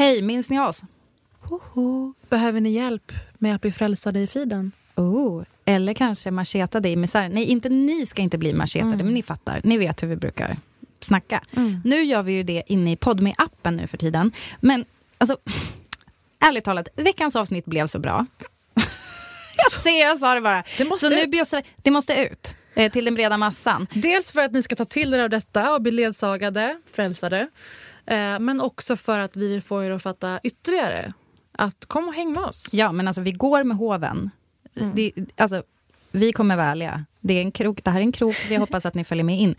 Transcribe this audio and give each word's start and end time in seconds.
Hej, 0.00 0.22
minns 0.22 0.50
ni 0.50 0.60
oss? 0.60 0.82
Hoho. 1.40 2.14
Behöver 2.28 2.60
ni 2.60 2.70
hjälp 2.70 3.12
med 3.38 3.54
att 3.54 3.60
bli 3.60 3.72
frälsade 3.72 4.20
i 4.20 4.26
feeden? 4.26 4.72
Oh, 4.96 5.42
eller 5.64 5.94
kanske 5.94 6.30
machetade 6.30 6.88
i 6.88 6.96
misär. 6.96 7.28
Nej, 7.28 7.44
inte 7.44 7.68
ni 7.68 8.06
ska 8.06 8.22
inte 8.22 8.38
bli 8.38 8.52
machetade, 8.52 8.94
Mm. 8.94 9.06
men 9.06 9.14
ni 9.14 9.22
fattar. 9.22 9.60
Ni 9.64 9.78
vet 9.78 10.02
hur 10.02 10.08
vi 10.08 10.16
brukar 10.16 10.56
snacka. 11.00 11.42
Mm. 11.56 11.80
Nu 11.84 12.02
gör 12.02 12.22
vi 12.22 12.32
ju 12.32 12.42
det 12.42 12.62
inne 12.66 12.92
i 12.92 12.96
podme 12.96 13.34
appen 13.38 13.76
nu 13.76 13.86
för 13.86 13.98
tiden. 13.98 14.32
Men 14.60 14.84
alltså, 15.18 15.36
ärligt 16.44 16.64
talat, 16.64 16.88
veckans 16.96 17.36
avsnitt 17.36 17.64
blev 17.64 17.86
så 17.86 17.98
bra. 17.98 18.26
jag 19.56 19.72
ser, 19.72 20.00
jag 20.00 20.18
sa 20.18 20.34
det 20.34 20.40
bara. 20.40 20.62
Det 20.78 20.84
måste 20.84 21.08
så 21.08 21.14
nu 21.14 21.20
ut. 21.20 21.30
bjussar, 21.30 21.62
det 21.76 21.90
måste 21.90 22.14
ut 22.24 22.56
eh, 22.74 22.92
till 22.92 23.04
den 23.04 23.14
breda 23.14 23.36
massan. 23.36 23.86
Dels 23.94 24.30
för 24.30 24.40
att 24.40 24.52
ni 24.52 24.62
ska 24.62 24.76
ta 24.76 24.84
till 24.84 25.14
er 25.14 25.18
av 25.18 25.30
detta 25.30 25.74
och 25.74 25.82
bli 25.82 25.90
ledsagade, 25.92 26.80
frälsade. 26.92 27.48
Eh, 28.10 28.38
men 28.38 28.60
också 28.60 28.96
för 28.96 29.18
att 29.18 29.36
vi 29.36 29.48
vill 29.48 29.62
få 29.62 29.84
er 29.84 29.90
att 29.90 30.02
fatta 30.02 30.40
ytterligare. 30.42 31.12
Att 31.52 31.86
kom 31.86 32.08
och 32.08 32.14
häng 32.14 32.32
med 32.32 32.42
oss. 32.42 32.68
Ja, 32.72 32.92
men 32.92 33.08
alltså 33.08 33.22
vi 33.22 33.32
går 33.32 33.64
med 33.64 33.76
hoven. 33.76 34.30
Mm. 34.76 34.92
Det, 34.94 35.12
alltså, 35.36 35.62
vi 36.10 36.32
kommer 36.32 36.56
välja. 36.56 37.04
Det, 37.20 37.34
är 37.34 37.40
en 37.40 37.52
krok, 37.52 37.84
det 37.84 37.90
här 37.90 38.00
är 38.00 38.04
en 38.04 38.12
krok, 38.12 38.36
vi 38.48 38.56
hoppas 38.56 38.86
att 38.86 38.94
ni 38.94 39.04
följer 39.04 39.24
med 39.24 39.38
in. 39.38 39.54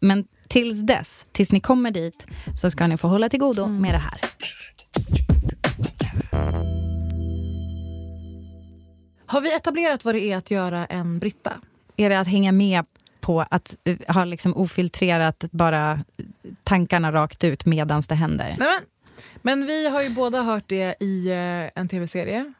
Men 0.00 0.24
tills 0.48 0.82
dess, 0.86 1.26
tills 1.32 1.52
ni 1.52 1.60
kommer 1.60 1.90
dit, 1.90 2.26
så 2.60 2.70
ska 2.70 2.86
ni 2.86 2.96
få 2.96 3.08
hålla 3.08 3.28
till 3.28 3.40
godo 3.40 3.64
Mm. 3.64 3.82
med 3.82 3.94
det 3.94 3.98
här. 3.98 4.20
Har 9.26 9.40
vi 9.40 9.54
etablerat 9.54 10.04
vad 10.04 10.14
det 10.14 10.20
är 10.20 10.36
att 10.36 10.50
göra 10.50 10.86
en 10.86 11.18
Britta? 11.18 11.52
Är 11.96 12.10
det 12.10 12.20
att 12.20 12.28
hänga 12.28 12.52
med 12.52 12.84
på 13.22 13.40
att 13.50 13.76
uh, 13.88 13.96
ha 14.08 14.24
liksom 14.24 14.56
ofiltrerat 14.56 15.44
bara 15.50 16.04
tankarna 16.62 17.12
rakt 17.12 17.44
ut 17.44 17.66
medans 17.66 18.08
det 18.08 18.14
händer? 18.14 18.56
Nej, 18.58 18.68
men, 19.42 19.58
men 19.58 19.66
vi 19.66 19.88
har 19.88 20.02
ju 20.02 20.10
båda 20.10 20.42
hört 20.42 20.64
det 20.66 20.96
i 21.00 21.28
eh, 21.28 21.80
en 21.80 21.88
tv-serie. 21.88 22.52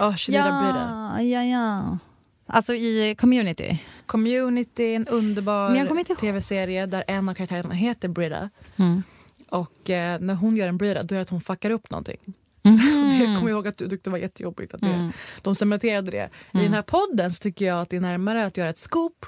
Oh, 0.00 0.14
Brita. 0.26 1.16
ja, 1.22 1.42
ja. 1.42 1.98
Alltså 2.46 2.74
i 2.74 3.14
community. 3.18 3.78
Community, 4.06 4.94
en 4.94 5.06
underbar 5.06 6.14
tv-serie 6.14 6.86
där 6.86 7.04
en 7.06 7.28
av 7.28 7.34
karaktärerna 7.34 7.74
heter 7.74 8.08
Brita. 8.08 8.50
Mm. 8.76 9.02
Och 9.50 9.90
eh, 9.90 10.20
när 10.20 10.34
hon 10.34 10.56
gör 10.56 10.68
en 10.68 10.78
Brita 10.78 11.02
då 11.02 11.14
är 11.14 11.16
det 11.16 11.22
att 11.22 11.30
hon 11.30 11.40
fuckar 11.40 11.70
upp 11.70 11.90
någonting. 11.90 12.18
Mhm. 12.62 13.10
Det 13.18 13.24
kommer 13.24 13.40
jag 13.40 13.50
ihåg 13.50 13.68
att 13.68 13.78
du 13.78 13.88
tyckte 13.88 14.10
var 14.10 14.18
jättejobbigt. 14.18 14.74
Att 14.74 14.80
det, 14.80 14.88
Mm. 14.88 15.12
De 15.42 15.54
cementerade 15.54 16.10
det. 16.10 16.30
I 16.52 16.62
den 16.62 16.74
här 16.74 16.82
podden 16.82 17.30
så 17.30 17.38
tycker 17.42 17.64
jag 17.64 17.80
att 17.80 17.90
det 17.90 17.96
är 17.96 18.00
närmare 18.00 18.46
att 18.46 18.56
göra 18.56 18.70
ett 18.70 18.78
scoop 18.78 19.26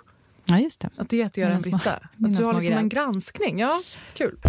Ja, 0.50 0.58
just 0.58 0.80
det. 0.80 0.90
Att 0.96 1.08
det 1.08 1.22
är 1.22 1.26
att 1.26 1.36
göra 1.36 1.52
en 1.52 1.60
Britta. 1.60 1.92
Att 1.92 2.10
du 2.18 2.44
har 2.44 2.54
liksom 2.54 2.74
en 2.74 2.88
granskning. 2.88 3.58
Ja, 3.58 3.80
kul. 4.14 4.40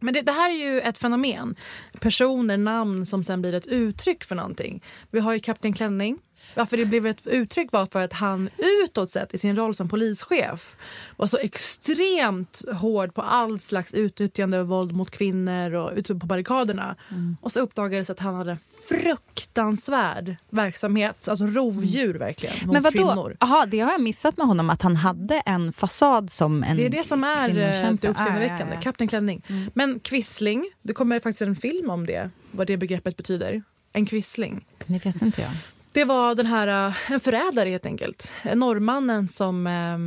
Men 0.00 0.14
det, 0.14 0.22
det 0.22 0.32
här 0.32 0.50
är 0.50 0.54
ju 0.54 0.80
ett 0.80 0.98
fenomen. 0.98 1.56
Personer, 2.00 2.56
namn 2.56 3.06
som 3.06 3.24
sen 3.24 3.40
blir 3.40 3.54
ett 3.54 3.66
uttryck 3.66 4.24
för 4.24 4.34
någonting. 4.34 4.82
Vi 5.10 5.20
har 5.20 5.32
ju 5.32 5.40
Kapten 5.40 5.72
Klänning. 5.72 6.18
Varför 6.54 6.76
det 6.76 6.84
blev 6.84 7.06
ett 7.06 7.26
uttryck 7.26 7.72
var 7.72 7.86
för 7.86 8.02
att 8.02 8.12
han 8.12 8.50
utåt 8.84 9.10
sett 9.10 9.34
i 9.34 9.38
sin 9.38 9.56
roll 9.56 9.74
som 9.74 9.88
polischef 9.88 10.76
var 11.16 11.26
så 11.26 11.38
extremt 11.38 12.62
hård 12.72 13.14
på 13.14 13.22
all 13.22 13.60
slags 13.60 13.94
utnyttjande 13.94 14.60
och 14.60 14.68
våld 14.68 14.92
mot 14.92 15.10
kvinnor 15.10 15.74
och 15.74 15.92
ute 15.96 16.14
på 16.14 16.26
barrikaderna. 16.26 16.96
Och 17.40 17.52
så 17.52 17.60
uppdagades 17.60 18.10
att 18.10 18.20
han 18.20 18.34
hade 18.34 18.50
en 18.50 18.58
fruktansvärd 18.88 20.36
verksamhet, 20.50 21.28
alltså 21.28 21.46
rovdjur 21.46 22.14
verkligen, 22.14 22.54
mot 22.66 22.72
Men 22.72 22.82
vadå? 22.82 22.96
kvinnor. 22.96 23.36
Aha, 23.40 23.64
det 23.68 23.80
har 23.80 23.92
jag 23.92 24.00
missat 24.00 24.36
med 24.36 24.46
honom, 24.46 24.70
att 24.70 24.82
han 24.82 24.96
hade 24.96 25.42
en 25.46 25.72
fasad 25.72 26.30
som 26.30 26.62
en 26.62 26.76
Det 26.76 26.86
är 26.86 26.90
det 26.90 27.06
som 27.06 27.24
är 27.24 27.48
eh, 27.48 27.54
det 27.54 28.08
uppseendeväckande. 28.08 28.64
Ah, 28.64 28.68
ja, 28.68 28.74
ja. 28.74 28.80
Kapten 28.80 29.08
Klänning. 29.08 29.42
Men 29.74 30.00
kvissling, 30.00 30.64
det 30.82 30.92
kommer 30.92 31.20
faktiskt 31.20 31.42
en 31.42 31.56
film 31.56 31.90
om 31.90 32.06
det, 32.06 32.30
vad 32.50 32.66
det 32.66 32.76
begreppet 32.76 33.16
betyder. 33.16 33.62
En 33.92 34.06
kvissling. 34.06 34.66
Det 34.86 35.04
vet 35.04 35.22
inte 35.22 35.42
jag. 35.42 35.50
Det 35.92 36.04
var 36.04 36.34
den 36.34 36.46
här, 36.46 36.88
eh, 36.88 37.12
en 37.12 37.20
förrädare 37.20 37.68
helt 37.68 37.86
enkelt. 37.86 38.32
Norrmannen 38.54 39.28
som 39.28 39.66
eh, 39.66 39.98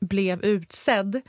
blev 0.00 0.44
utsedd 0.44 1.20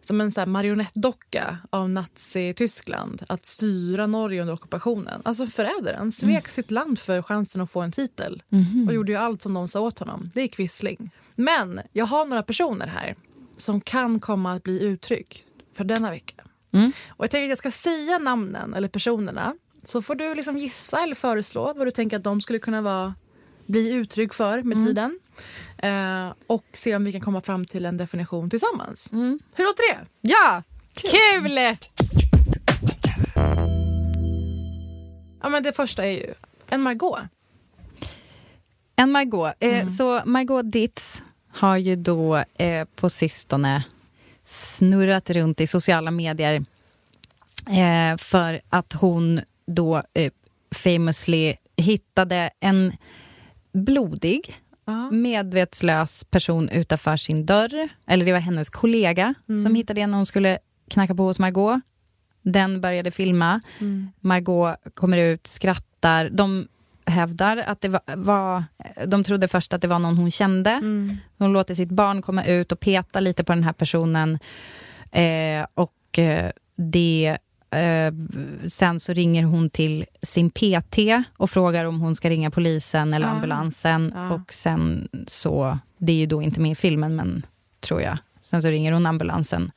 som 0.00 0.20
en 0.20 0.32
så 0.32 0.40
här 0.40 0.46
marionettdocka 0.46 1.58
av 1.70 1.90
Nazityskland 1.90 3.24
att 3.28 3.46
styra 3.46 4.06
Norge 4.06 4.40
under 4.40 4.54
ockupationen. 4.54 5.22
Alltså 5.24 5.46
förrädaren 5.46 6.12
svek 6.12 6.48
sitt 6.48 6.70
land 6.70 6.98
för 6.98 7.22
chansen 7.22 7.60
att 7.60 7.70
få 7.70 7.80
en 7.80 7.92
titel 7.92 8.42
och 8.88 8.94
gjorde 8.94 9.12
ju 9.12 9.18
allt 9.18 9.42
som 9.42 9.54
de 9.54 9.68
sa 9.68 9.80
åt 9.80 9.98
honom. 9.98 10.30
Det 10.34 10.40
är 10.40 10.48
kvissling. 10.48 11.10
Men 11.34 11.80
jag 11.92 12.06
har 12.06 12.24
några 12.24 12.42
personer 12.42 12.86
här 12.86 13.16
som 13.56 13.80
kan 13.80 14.20
komma 14.20 14.52
att 14.52 14.62
bli 14.62 14.82
uttryck 14.82 15.44
för 15.74 15.84
denna 15.84 16.10
vecka. 16.10 16.44
Mm. 16.72 16.92
Och 17.08 17.24
jag 17.24 17.30
tänker 17.30 17.44
att 17.44 17.48
jag 17.48 17.58
ska 17.58 17.70
säga 17.70 18.18
namnen 18.18 18.74
eller 18.74 18.88
personerna 18.88 19.54
så 19.82 20.02
får 20.02 20.14
du 20.14 20.34
liksom 20.34 20.58
gissa 20.58 21.02
eller 21.02 21.14
föreslå 21.14 21.72
vad 21.76 21.86
du 21.86 21.90
tänker 21.90 22.16
att 22.16 22.24
de 22.24 22.40
skulle 22.40 22.58
kunna 22.58 22.82
vara, 22.82 23.14
bli 23.66 23.92
uttryck 23.92 24.34
för 24.34 24.62
med 24.62 24.86
tiden. 24.86 25.18
Eh, 25.78 26.32
och 26.46 26.64
se 26.72 26.96
om 26.96 27.04
vi 27.04 27.12
kan 27.12 27.20
komma 27.20 27.40
fram 27.40 27.64
till 27.64 27.86
en 27.86 27.96
definition 27.96 28.50
tillsammans. 28.50 29.08
Hur 29.54 29.64
låter 29.64 29.94
det? 29.94 30.06
Ja! 30.20 30.62
Kul! 30.94 31.76
Ja, 35.42 35.48
men 35.48 35.62
det 35.62 35.72
första 35.72 36.04
är 36.06 36.10
ju 36.10 36.34
en 36.68 36.82
Margot. 36.82 37.18
En 38.96 39.10
Margot. 39.12 39.52
Eh, 39.60 39.88
Så 39.88 40.20
Margot 40.24 40.72
Ditz 40.72 41.22
har 41.48 41.76
ju 41.76 41.96
då 41.96 42.36
eh, 42.58 42.84
på 42.96 43.10
sistone 43.10 43.82
snurrat 44.44 45.30
runt 45.30 45.60
i 45.60 45.66
sociala 45.66 46.10
medier 46.10 46.54
eh, 47.70 48.16
för 48.18 48.60
att 48.68 48.92
hon 48.92 49.40
då 49.66 50.02
eh, 50.14 50.32
famously 50.74 51.54
hittade 51.76 52.50
en 52.60 52.92
blodig 53.76 54.62
Ja. 54.88 55.10
medvetslös 55.10 56.24
person 56.24 56.68
utanför 56.68 57.16
sin 57.16 57.46
dörr. 57.46 57.88
Eller 58.06 58.24
det 58.24 58.32
var 58.32 58.40
hennes 58.40 58.70
kollega 58.70 59.34
som 59.64 59.74
hittade 59.74 60.00
den 60.00 60.10
när 60.10 60.16
hon 60.16 60.26
skulle 60.26 60.58
knacka 60.90 61.14
på 61.14 61.22
hos 61.22 61.38
Margot. 61.38 61.80
Den 62.42 62.80
började 62.80 63.10
filma. 63.10 63.60
Margot 64.20 64.76
kommer 64.94 65.18
ut, 65.18 65.46
skrattar. 65.46 66.28
De 66.30 66.68
hävdar 67.06 67.56
att 67.56 67.80
det 67.80 67.88
var, 67.88 68.00
var... 68.16 68.64
De 69.06 69.24
trodde 69.24 69.48
först 69.48 69.72
att 69.72 69.82
det 69.82 69.88
var 69.88 69.98
någon 69.98 70.16
hon 70.16 70.30
kände. 70.30 70.80
Hon 71.38 71.52
låter 71.52 71.74
sitt 71.74 71.90
barn 71.90 72.22
komma 72.22 72.44
ut 72.44 72.72
och 72.72 72.80
peta 72.80 73.20
lite 73.20 73.44
på 73.44 73.52
den 73.52 73.64
här 73.64 73.72
personen. 73.72 74.38
Eh, 75.12 75.66
och 75.74 76.18
eh, 76.18 76.50
det... 76.76 77.38
Eh, 77.70 78.12
sen 78.68 79.00
så 79.00 79.12
ringer 79.12 79.42
hon 79.44 79.70
till 79.70 80.04
sin 80.22 80.50
PT 80.50 80.98
och 81.36 81.50
frågar 81.50 81.84
om 81.84 82.00
hon 82.00 82.16
ska 82.16 82.30
ringa 82.30 82.50
polisen 82.50 83.14
eller 83.14 83.26
Ah. 83.26 83.30
ambulansen. 83.30 84.12
Ah. 84.16 84.30
Och 84.30 84.52
sen 84.52 85.08
så, 85.26 85.78
det 85.98 86.12
är 86.12 86.16
ju 86.16 86.26
då 86.26 86.42
inte 86.42 86.60
med 86.60 86.70
i 86.70 86.74
filmen, 86.74 87.16
men 87.16 87.46
tror 87.80 88.02
jag. 88.02 88.18
Sen 88.42 88.62
så 88.62 88.68
ringer 88.68 88.92
hon 88.92 89.06
ambulansen 89.06 89.70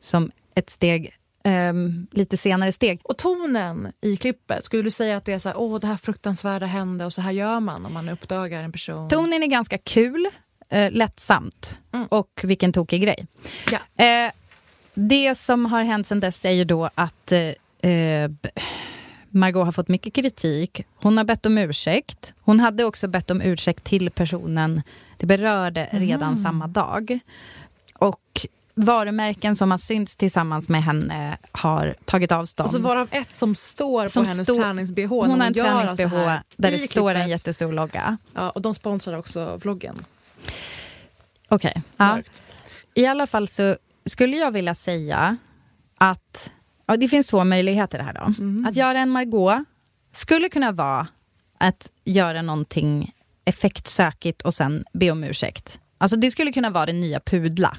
som 0.00 0.30
ett 0.54 0.70
steg, 0.70 1.10
ehm, 1.44 2.06
lite 2.10 2.36
senare 2.36 2.72
steg. 2.72 3.00
Och 3.04 3.18
tonen 3.18 3.92
i 4.00 4.16
klippet, 4.16 4.64
skulle 4.64 4.82
du 4.82 4.90
säga 4.90 5.16
att 5.16 5.24
det 5.24 5.32
är 5.32 5.38
så 5.38 5.48
här, 5.48 5.58
åh 5.58 5.80
det 5.80 5.86
här 5.86 5.96
fruktansvärda 5.96 6.66
hände 6.66 7.04
och 7.04 7.12
så 7.12 7.20
här 7.20 7.32
gör 7.32 7.60
man 7.60 7.86
om 7.86 7.92
man 7.94 8.08
uppdagar 8.08 8.62
en 8.62 8.72
person? 8.72 9.08
Tonen 9.08 9.42
är 9.42 9.46
ganska 9.46 9.78
kul, 9.78 10.26
eh, 10.68 10.92
lättsamt 10.92 11.78
Mm. 11.92 12.06
och 12.10 12.40
vilken 12.44 12.72
tokig 12.72 13.02
grej. 13.02 13.26
Ja. 13.70 14.04
Eh, 14.04 14.32
det 14.98 15.34
som 15.34 15.66
har 15.66 15.82
hänt 15.82 16.06
sen 16.06 16.20
dess 16.20 16.44
är 16.44 16.50
ju 16.50 16.64
då 16.64 16.90
att 16.94 17.32
eh, 17.32 17.90
eh, 17.90 18.30
Margot 19.30 19.64
har 19.64 19.72
fått 19.72 19.88
mycket 19.88 20.14
kritik. 20.14 20.82
Hon 20.96 21.18
har 21.18 21.24
bett 21.24 21.46
om 21.46 21.58
ursäkt. 21.58 22.34
Hon 22.40 22.60
hade 22.60 22.84
också 22.84 23.08
bett 23.08 23.30
om 23.30 23.42
ursäkt 23.42 23.84
till 23.84 24.10
personen 24.10 24.82
det 25.16 25.26
berörde 25.26 25.88
redan 25.92 26.28
mm. 26.28 26.42
samma 26.42 26.66
dag. 26.66 27.18
Och 27.94 28.46
varumärken 28.74 29.56
som 29.56 29.70
har 29.70 29.78
synts 29.78 30.16
tillsammans 30.16 30.68
med 30.68 30.84
henne 30.84 31.38
har 31.52 31.94
tagit 32.04 32.32
avstånd. 32.32 32.66
Alltså 32.66 32.82
varav 32.82 33.08
ett 33.10 33.36
som 33.36 33.54
står 33.54 34.08
som 34.08 34.24
på 34.24 34.30
hennes 34.30 34.48
tränings-bh. 34.48 35.08
Hon 35.08 35.40
har 35.40 35.46
en 35.46 35.54
tränings-bh 35.54 36.10
där 36.16 36.40
det 36.56 36.68
klippet. 36.68 36.90
står 36.90 37.14
en 37.14 37.28
jättestor 37.28 37.72
logga. 37.72 38.18
Ja, 38.34 38.50
och 38.50 38.62
de 38.62 38.74
sponsrar 38.74 39.18
också 39.18 39.56
vloggen. 39.62 40.04
Okej. 41.48 41.72
Okay. 41.76 41.82
Ja. 41.96 42.22
I 42.94 43.06
alla 43.06 43.26
fall 43.26 43.48
så 43.48 43.76
skulle 44.06 44.36
jag 44.36 44.50
vilja 44.50 44.74
säga 44.74 45.36
att 45.98 46.52
ja, 46.86 46.96
det 46.96 47.08
finns 47.08 47.28
två 47.28 47.44
möjligheter 47.44 47.98
här 47.98 48.12
då. 48.12 48.34
Mm. 48.38 48.66
Att 48.66 48.76
göra 48.76 48.98
en 48.98 49.10
Margot 49.10 49.64
skulle 50.12 50.48
kunna 50.48 50.72
vara 50.72 51.08
att 51.58 51.90
göra 52.04 52.42
någonting 52.42 53.12
effektsökigt 53.44 54.42
och 54.42 54.54
sen 54.54 54.84
be 54.92 55.10
om 55.10 55.24
ursäkt. 55.24 55.80
Alltså 55.98 56.16
det 56.16 56.30
skulle 56.30 56.52
kunna 56.52 56.70
vara 56.70 56.86
det 56.86 56.92
nya 56.92 57.20
pudla. 57.20 57.76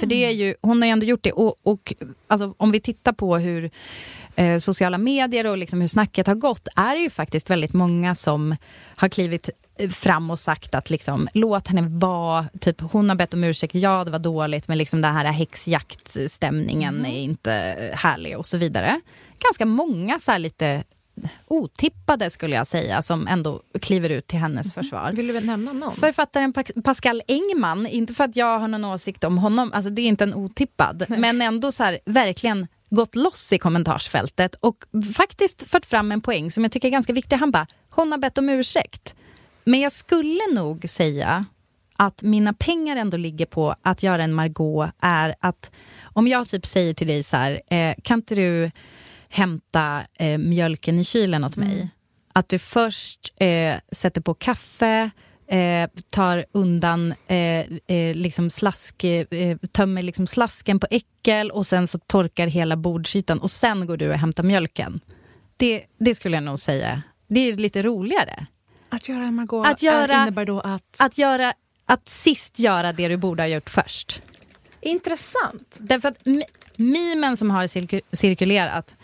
För 0.00 0.06
det 0.06 0.24
är 0.24 0.30
ju, 0.30 0.54
hon 0.62 0.82
har 0.82 0.86
ju 0.86 0.92
ändå 0.92 1.06
gjort 1.06 1.22
det. 1.22 1.32
Och, 1.32 1.56
och 1.62 1.94
alltså, 2.26 2.54
om 2.56 2.70
vi 2.70 2.80
tittar 2.80 3.12
på 3.12 3.36
hur 3.36 3.70
eh, 4.36 4.58
sociala 4.58 4.98
medier 4.98 5.46
och 5.46 5.58
liksom 5.58 5.80
hur 5.80 5.88
snacket 5.88 6.26
har 6.26 6.34
gått, 6.34 6.68
är 6.76 6.94
det 6.94 7.00
ju 7.00 7.10
faktiskt 7.10 7.50
väldigt 7.50 7.72
många 7.72 8.14
som 8.14 8.56
har 8.96 9.08
klivit 9.08 9.50
fram 9.90 10.30
och 10.30 10.38
sagt 10.38 10.74
att 10.74 10.90
liksom, 10.90 11.28
låt 11.34 11.68
henne 11.68 11.82
vara, 11.82 12.46
typ, 12.60 12.80
hon 12.80 13.08
har 13.08 13.16
bett 13.16 13.34
om 13.34 13.44
ursäkt, 13.44 13.74
ja 13.74 14.04
det 14.04 14.10
var 14.10 14.18
dåligt 14.18 14.68
men 14.68 14.78
liksom 14.78 15.02
den 15.02 15.14
här 15.14 15.24
häxjaktstämningen 15.24 16.98
mm. 16.98 17.12
är 17.12 17.18
inte 17.18 17.50
härlig 17.94 18.38
och 18.38 18.46
så 18.46 18.58
vidare. 18.58 19.00
Ganska 19.38 19.66
många 19.66 20.18
så 20.18 20.38
lite 20.38 20.84
otippade 21.46 22.30
skulle 22.30 22.56
jag 22.56 22.66
säga 22.66 23.02
som 23.02 23.26
ändå 23.26 23.62
kliver 23.80 24.10
ut 24.10 24.26
till 24.26 24.38
hennes 24.38 24.66
mm. 24.66 24.72
försvar. 24.72 25.12
Vill 25.12 25.26
du 25.26 25.40
nämna 25.40 25.72
någon? 25.72 25.92
Författaren 25.92 26.52
Pascal 26.84 27.22
Engman, 27.28 27.86
inte 27.86 28.14
för 28.14 28.24
att 28.24 28.36
jag 28.36 28.58
har 28.58 28.68
någon 28.68 28.84
åsikt 28.84 29.24
om 29.24 29.38
honom, 29.38 29.72
alltså 29.72 29.90
det 29.90 30.02
är 30.02 30.06
inte 30.06 30.24
en 30.24 30.34
otippad, 30.34 31.04
Nej. 31.08 31.20
men 31.20 31.42
ändå 31.42 31.72
så 31.72 31.82
här, 31.82 31.98
verkligen 32.04 32.66
gått 32.90 33.16
loss 33.16 33.52
i 33.52 33.58
kommentarsfältet 33.58 34.54
och 34.54 34.76
faktiskt 35.16 35.68
fört 35.68 35.86
fram 35.86 36.12
en 36.12 36.20
poäng 36.20 36.50
som 36.50 36.62
jag 36.62 36.72
tycker 36.72 36.88
är 36.88 36.92
ganska 36.92 37.12
viktig. 37.12 37.36
Han 37.36 37.50
bara, 37.50 37.66
hon 37.90 38.12
har 38.12 38.18
bett 38.18 38.38
om 38.38 38.48
ursäkt. 38.48 39.14
Men 39.64 39.80
jag 39.80 39.92
skulle 39.92 40.40
nog 40.52 40.88
säga 40.88 41.44
att 41.96 42.22
mina 42.22 42.52
pengar 42.52 42.96
ändå 42.96 43.16
ligger 43.16 43.46
på 43.46 43.74
att 43.82 44.02
göra 44.02 44.24
en 44.24 44.34
Margot 44.34 44.90
är 45.02 45.34
att 45.40 45.70
om 46.02 46.28
jag 46.28 46.48
typ 46.48 46.66
säger 46.66 46.94
till 46.94 47.06
dig 47.06 47.22
så 47.22 47.36
här, 47.36 47.60
eh, 47.70 47.94
kan 48.02 48.18
inte 48.18 48.34
du 48.34 48.70
hämta 49.28 50.02
eh, 50.18 50.38
mjölken 50.38 50.98
i 50.98 51.04
kylen 51.04 51.44
åt 51.44 51.56
mig. 51.56 51.74
Mm. 51.74 51.88
Att 52.32 52.48
du 52.48 52.58
först 52.58 53.32
eh, 53.36 53.74
sätter 53.92 54.20
på 54.20 54.34
kaffe, 54.34 55.10
eh, 55.48 55.90
tar 56.10 56.44
undan 56.52 57.14
eh, 57.26 57.36
eh, 57.86 58.14
liksom 58.14 58.50
slask, 58.50 59.04
eh, 59.04 59.56
tömmer 59.72 60.02
liksom 60.02 60.26
slasken 60.26 60.80
på 60.80 60.86
äckel 60.90 61.50
och 61.50 61.66
sen 61.66 61.86
så 61.86 61.98
torkar 61.98 62.46
hela 62.46 62.76
bordsytan 62.76 63.38
och 63.38 63.50
sen 63.50 63.86
går 63.86 63.96
du 63.96 64.10
och 64.10 64.18
hämtar 64.18 64.42
mjölken. 64.42 65.00
Det, 65.56 65.84
det 65.98 66.14
skulle 66.14 66.36
jag 66.36 66.44
nog 66.44 66.58
säga. 66.58 67.02
Det 67.28 67.40
är 67.40 67.56
lite 67.56 67.82
roligare. 67.82 68.46
Att 68.88 69.08
göra 69.08 69.30
Margot 69.30 69.66
att 69.66 69.82
göra, 69.82 70.22
innebär 70.22 70.44
då 70.44 70.60
att... 70.60 70.96
Att, 70.98 71.18
göra, 71.18 71.52
att 71.86 72.08
sist 72.08 72.58
göra 72.58 72.92
det 72.92 73.08
du 73.08 73.16
borde 73.16 73.42
ha 73.42 73.48
gjort 73.48 73.70
först. 73.70 74.22
Intressant. 74.80 75.78
Därför 75.80 76.08
att 76.08 76.18
mimen 76.78 77.36
som 77.36 77.50
har 77.50 77.66
cirkulerat 78.16 78.94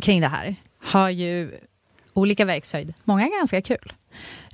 kring 0.00 0.20
det 0.20 0.28
här 0.28 0.56
har 0.78 1.10
ju 1.10 1.50
olika 2.12 2.44
verkshöjd. 2.44 2.94
Många 3.04 3.26
är 3.26 3.38
ganska 3.38 3.62
kul. 3.62 3.92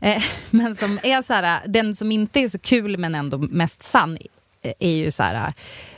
Eh, 0.00 0.22
men 0.50 0.74
som 0.74 0.98
är 1.02 1.22
så 1.22 1.34
här, 1.34 1.60
den 1.66 1.96
som 1.96 2.12
inte 2.12 2.40
är 2.40 2.48
så 2.48 2.58
kul 2.58 2.98
men 2.98 3.14
ändå 3.14 3.38
mest 3.38 3.82
sann 3.82 4.18
är 4.78 4.90
ju 4.90 5.10
så 5.10 5.22
här, 5.22 5.52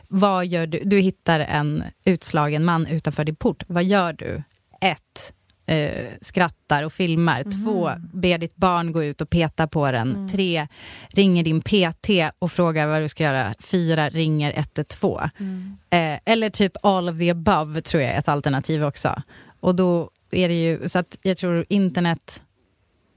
vad 0.08 0.46
gör 0.46 0.66
du? 0.66 0.82
Du 0.84 0.98
hittar 0.98 1.40
en 1.40 1.84
utslagen 2.04 2.64
man 2.64 2.86
utanför 2.86 3.24
din 3.24 3.36
port. 3.36 3.64
Vad 3.66 3.84
gör 3.84 4.12
du? 4.12 4.42
Ett, 4.80 5.32
eh, 5.66 6.06
skrattar 6.20 6.82
och 6.82 6.92
filmar. 6.92 7.40
Mm. 7.40 7.64
Två, 7.64 7.90
ber 8.12 8.38
ditt 8.38 8.56
barn 8.56 8.92
gå 8.92 9.04
ut 9.04 9.20
och 9.20 9.30
peta 9.30 9.66
på 9.66 9.92
den. 9.92 10.14
Mm. 10.14 10.28
Tre, 10.28 10.68
ringer 11.08 11.44
din 11.44 11.60
PT 11.62 12.34
och 12.38 12.52
frågar 12.52 12.86
vad 12.86 13.02
du 13.02 13.08
ska 13.08 13.24
göra. 13.24 13.54
Fyra, 13.60 14.08
ringer 14.08 14.52
112. 14.56 15.20
Mm. 15.38 15.76
Eh, 15.90 16.20
eller 16.24 16.50
typ 16.50 16.72
all 16.82 17.08
of 17.08 17.18
the 17.18 17.30
above 17.30 17.80
tror 17.80 18.02
jag 18.02 18.12
är 18.12 18.18
ett 18.18 18.28
alternativ 18.28 18.84
också. 18.84 19.22
Och 19.60 19.74
då 19.74 20.10
är 20.30 20.48
det 20.48 20.62
ju, 20.62 20.88
så 20.88 20.98
att 20.98 21.18
jag 21.22 21.36
tror 21.36 21.64
internet, 21.68 22.42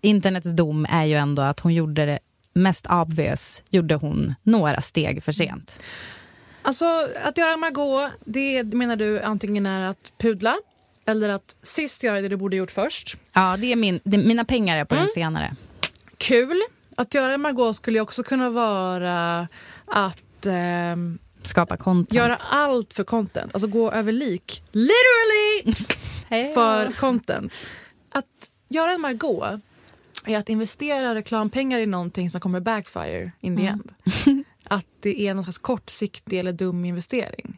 internets 0.01 0.51
dom 0.51 0.85
är 0.89 1.05
ju 1.05 1.15
ändå 1.15 1.41
att 1.41 1.59
hon 1.59 1.73
gjorde 1.73 2.05
det 2.05 2.19
mest 2.53 2.87
obvious, 2.89 3.63
gjorde 3.69 3.95
hon 3.95 4.35
några 4.43 4.81
steg 4.81 5.23
för 5.23 5.31
sent. 5.31 5.79
Alltså 6.61 7.09
att 7.23 7.37
göra 7.37 7.57
Margot, 7.57 8.11
det 8.25 8.63
menar 8.63 8.95
du 8.95 9.21
antingen 9.21 9.65
är 9.65 9.89
att 9.89 10.13
pudla 10.17 10.55
eller 11.05 11.29
att 11.29 11.55
sist 11.63 12.03
göra 12.03 12.21
det 12.21 12.29
du 12.29 12.35
borde 12.35 12.55
gjort 12.55 12.71
först. 12.71 13.17
Ja, 13.33 13.57
det 13.57 13.71
är 13.71 13.75
min, 13.75 13.99
det, 14.03 14.17
mina 14.17 14.45
pengar 14.45 14.77
är 14.77 14.85
på 14.85 14.95
mm. 14.95 15.05
den 15.05 15.13
senare. 15.13 15.55
Kul. 16.17 16.61
Att 16.97 17.13
göra 17.13 17.37
Margot 17.37 17.75
skulle 17.75 17.99
också 17.99 18.23
kunna 18.23 18.49
vara 18.49 19.47
att 19.85 20.45
eh, 20.45 20.95
skapa 21.43 21.77
content. 21.77 22.13
Göra 22.13 22.35
allt 22.35 22.93
för 22.93 23.03
content. 23.03 23.53
Alltså 23.53 23.67
gå 23.67 23.91
över 23.91 24.11
lik, 24.11 24.63
literally, 24.71 25.75
för 26.53 26.91
content. 26.91 27.53
Att 28.09 28.49
göra 28.69 28.91
en 28.93 29.01
Margot 29.01 29.61
är 30.25 30.37
att 30.37 30.49
investera 30.49 31.15
reklampengar 31.15 31.79
i 31.79 31.85
någonting 31.85 32.29
som 32.29 32.41
kommer 32.41 32.59
backfire 32.59 33.31
in 33.41 33.57
the 33.57 33.67
mm. 33.67 33.73
end. 33.73 34.45
Att 34.63 34.87
det 34.99 35.21
är 35.21 35.33
någon 35.33 35.43
slags 35.43 35.57
kortsiktig 35.57 36.39
eller 36.39 36.53
dum 36.53 36.85
investering. 36.85 37.57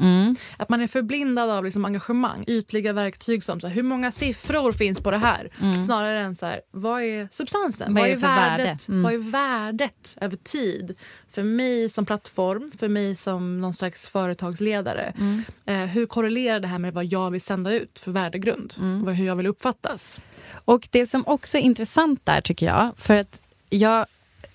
Mm. 0.00 0.36
Att 0.56 0.68
man 0.68 0.80
är 0.80 0.86
förblindad 0.86 1.50
av 1.50 1.64
liksom 1.64 1.84
engagemang, 1.84 2.44
ytliga 2.46 2.92
verktyg 2.92 3.44
som 3.44 3.60
så 3.60 3.66
här, 3.66 3.74
hur 3.74 3.82
många 3.82 4.12
siffror 4.12 4.72
finns 4.72 5.00
på 5.00 5.10
det 5.10 5.18
här? 5.18 5.50
Mm. 5.62 5.82
Snarare 5.82 6.20
än 6.20 6.34
så 6.34 6.46
här, 6.46 6.60
vad 6.70 7.02
är 7.02 7.28
substansen? 7.32 7.94
Vad, 7.94 8.02
vad 8.02 8.10
är, 8.10 8.16
värdet? 8.16 8.66
Värde? 8.66 8.78
Mm. 8.88 9.02
Vad 9.02 9.12
är 9.12 9.30
värdet 9.30 10.16
över 10.20 10.36
tid? 10.36 10.94
För 11.28 11.42
mig 11.42 11.88
som 11.88 12.06
plattform, 12.06 12.72
för 12.78 12.88
mig 12.88 13.14
som 13.14 13.60
någon 13.60 13.74
slags 13.74 14.08
företagsledare. 14.08 15.14
Mm. 15.18 15.42
Eh, 15.66 15.76
hur 15.76 16.06
korrelerar 16.06 16.60
det 16.60 16.68
här 16.68 16.78
med 16.78 16.94
vad 16.94 17.04
jag 17.04 17.30
vill 17.30 17.40
sända 17.40 17.72
ut 17.72 17.98
för 17.98 18.10
värdegrund? 18.10 18.74
Mm. 18.78 19.06
Hur 19.06 19.26
jag 19.26 19.36
vill 19.36 19.46
uppfattas? 19.46 20.20
Och 20.64 20.88
det 20.90 21.06
som 21.06 21.24
också 21.26 21.58
är 21.58 21.62
intressant 21.62 22.26
där 22.26 22.40
tycker 22.40 22.66
jag, 22.66 22.90
för 22.96 23.14
att 23.14 23.42
jag 23.70 24.06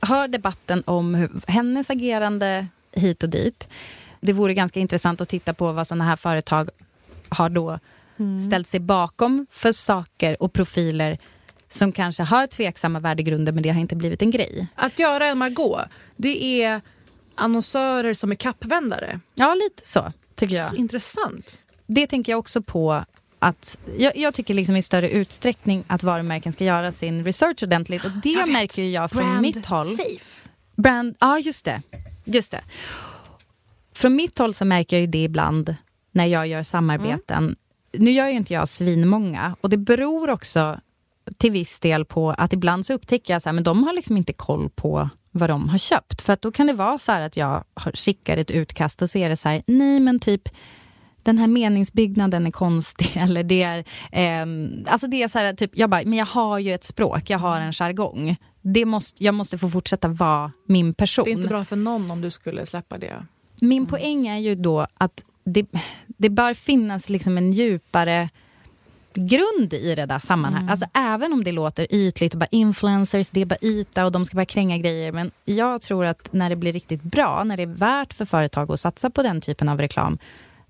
hör 0.02 0.28
debatten 0.28 0.84
om 0.86 1.16
hur, 1.16 1.30
hennes 1.48 1.90
agerande 1.90 2.68
hit 2.92 3.24
och 3.24 3.30
dit 3.30 3.68
det 4.22 4.34
vore 4.34 4.54
ganska 4.54 4.80
intressant 4.80 5.22
att 5.22 5.30
titta 5.30 5.54
på 5.54 5.72
vad 5.72 5.88
sådana 5.88 6.04
här 6.04 6.16
företag 6.16 6.70
har 7.30 7.50
då 7.50 7.80
mm. 8.18 8.40
ställt 8.40 8.68
sig 8.68 8.80
bakom 8.80 9.48
för 9.50 9.72
saker 9.72 10.44
och 10.44 10.54
profiler 10.54 11.18
som 11.70 11.92
kanske 11.92 12.24
har 12.24 12.48
tveksamma 12.48 13.00
värdegrunder 13.00 13.52
men 13.52 13.64
det 13.64 13.70
har 13.70 13.82
inte 13.82 13.96
blivit 13.96 14.22
en 14.22 14.32
grej. 14.32 14.68
Att 14.76 15.00
göra 15.00 15.28
en 15.28 15.38
Margot, 15.38 15.82
det 16.16 16.64
är 16.64 16.82
annonsörer 17.36 18.14
som 18.14 18.32
är 18.32 18.36
kappvändare? 18.36 19.20
Ja, 19.36 19.54
lite 19.54 19.88
så 19.88 20.14
tycker 20.36 20.56
jag. 20.56 20.70
Så 20.70 20.76
intressant. 20.76 21.60
Det 21.88 22.08
tänker 22.08 22.32
jag 22.32 22.40
också 22.40 22.62
på 22.62 23.06
att 23.40 23.78
jag, 23.98 24.18
jag, 24.18 24.34
tycker 24.34 24.54
liksom 24.54 24.76
i 24.76 24.82
större 24.82 25.10
utsträckning 25.10 25.84
att 25.88 26.04
varumärken 26.04 26.54
ska 26.54 26.64
göra 26.64 26.92
sin 26.92 27.26
research 27.26 27.64
ordentligt 27.64 28.06
och 28.06 28.12
det 28.24 28.46
märker 28.52 28.84
jag 28.84 29.12
från 29.12 29.24
Brand 29.24 29.42
mitt 29.42 29.66
håll. 29.66 29.88
Safe. 29.88 30.50
Brand, 30.76 31.16
ja 31.20 31.40
just 31.40 31.66
det. 31.66 31.82
Just 32.24 32.52
det. 32.52 32.62
Från 33.96 34.16
mitt 34.16 34.40
håll 34.40 34.54
så 34.54 34.66
märker 34.66 34.96
jag 34.96 35.02
ju 35.02 35.08
det 35.08 35.24
ibland 35.24 35.76
när 36.12 36.26
jag 36.26 36.48
gör 36.48 36.64
samarbeten. 36.64 37.44
Mm. 37.44 37.56
Nu 37.94 38.12
gör 38.12 38.28
ju 38.28 38.34
inte 38.34 38.54
jag 38.54 38.68
svinmånga 38.68 39.56
och 39.62 39.70
det 39.70 39.78
beror 39.78 40.30
också 40.30 40.80
till 41.38 41.52
viss 41.52 41.80
del 41.80 42.06
på 42.06 42.32
att 42.32 42.54
ibland 42.54 42.86
så 42.86 42.94
upptäcker 42.94 43.34
jag 43.34 43.58
att 43.58 43.66
de 43.66 43.84
har 43.84 43.94
liksom 43.94 44.18
inte 44.18 44.34
koll 44.34 44.70
på 44.70 45.10
vad 45.32 45.50
de 45.50 45.70
har 45.70 45.78
köpt. 45.78 46.22
För 46.22 46.34
att 46.34 46.42
då 46.42 46.52
kan 46.52 46.68
det 46.68 46.74
vara 46.74 47.00
så 47.00 47.12
att 47.12 47.38
jag 47.38 47.64
skickar 47.94 48.38
ett 48.38 48.52
utkast 48.52 49.02
och 49.02 49.10
ser 49.10 49.30
det 49.30 49.38
så 49.38 49.50
här, 49.50 49.64
nej 49.68 50.00
men 50.00 50.20
typ 50.20 50.50
den 51.24 51.38
här 51.38 51.48
meningsbyggnaden 51.48 52.48
är 52.48 52.52
konstig 52.52 53.12
eller 53.16 53.44
det 53.44 53.64
är, 53.64 53.78
eh, 54.12 54.46
alltså 54.88 55.08
det 55.08 55.24
är 55.24 55.28
så 55.28 55.40
här, 55.40 55.54
typ, 55.54 55.72
jag 55.74 55.90
bara, 55.90 56.02
men 56.06 56.14
jag 56.14 56.26
har 56.26 56.60
ju 56.60 56.74
ett 56.74 56.84
språk, 56.84 57.30
jag 57.30 57.40
har 57.40 57.62
en 57.62 57.74
jargong. 57.74 58.36
Det 58.62 58.86
måste, 58.86 59.24
jag 59.24 59.36
måste 59.36 59.58
få 59.58 59.70
fortsätta 59.70 60.08
vara 60.08 60.52
min 60.68 60.94
person. 60.94 61.26
Det 61.26 61.32
är 61.32 61.36
inte 61.36 61.48
bra 61.48 61.66
för 61.66 61.76
någon 61.76 62.12
om 62.12 62.22
du 62.22 62.32
skulle 62.32 62.66
släppa 62.66 62.98
det. 62.98 63.26
Min 63.60 63.78
mm. 63.78 63.90
poäng 63.90 64.28
är 64.28 64.38
ju 64.38 64.56
då 64.56 64.88
att 64.98 65.24
det, 65.44 65.66
det 66.08 66.30
bör 66.30 66.54
finnas 66.54 67.10
liksom 67.10 67.38
en 67.38 67.52
djupare 67.52 68.30
grund 69.14 69.74
i 69.74 69.96
det 69.96 70.06
där 70.06 70.20
sammanhanget. 70.20 70.62
Mm. 70.62 70.72
Alltså 70.72 70.88
även 70.94 71.34
om 71.34 71.44
det 71.44 71.52
låter 71.52 71.88
ytligt 71.90 72.34
och 72.34 72.40
bara 72.40 72.48
influencers, 72.52 73.30
det 73.30 73.42
är 73.42 73.46
bara 73.46 73.60
yta 73.62 74.06
och 74.06 74.12
de 74.12 74.26
ska 74.26 74.36
bara 74.36 74.46
kränga 74.46 74.78
grejer. 74.78 75.12
Men 75.12 75.32
jag 75.46 75.82
tror 75.82 76.06
att 76.06 76.34
när 76.34 76.50
det 76.50 76.56
blir 76.56 76.74
riktigt 76.74 77.02
bra, 77.02 77.44
när 77.44 77.58
det 77.58 77.64
är 77.64 77.68
värt 77.68 78.14
för 78.14 78.26
företag 78.26 78.72
att 78.72 78.80
satsa 78.80 79.10
på 79.10 79.24
den 79.24 79.42
typen 79.42 79.70
av 79.70 79.82
reklam, 79.82 80.18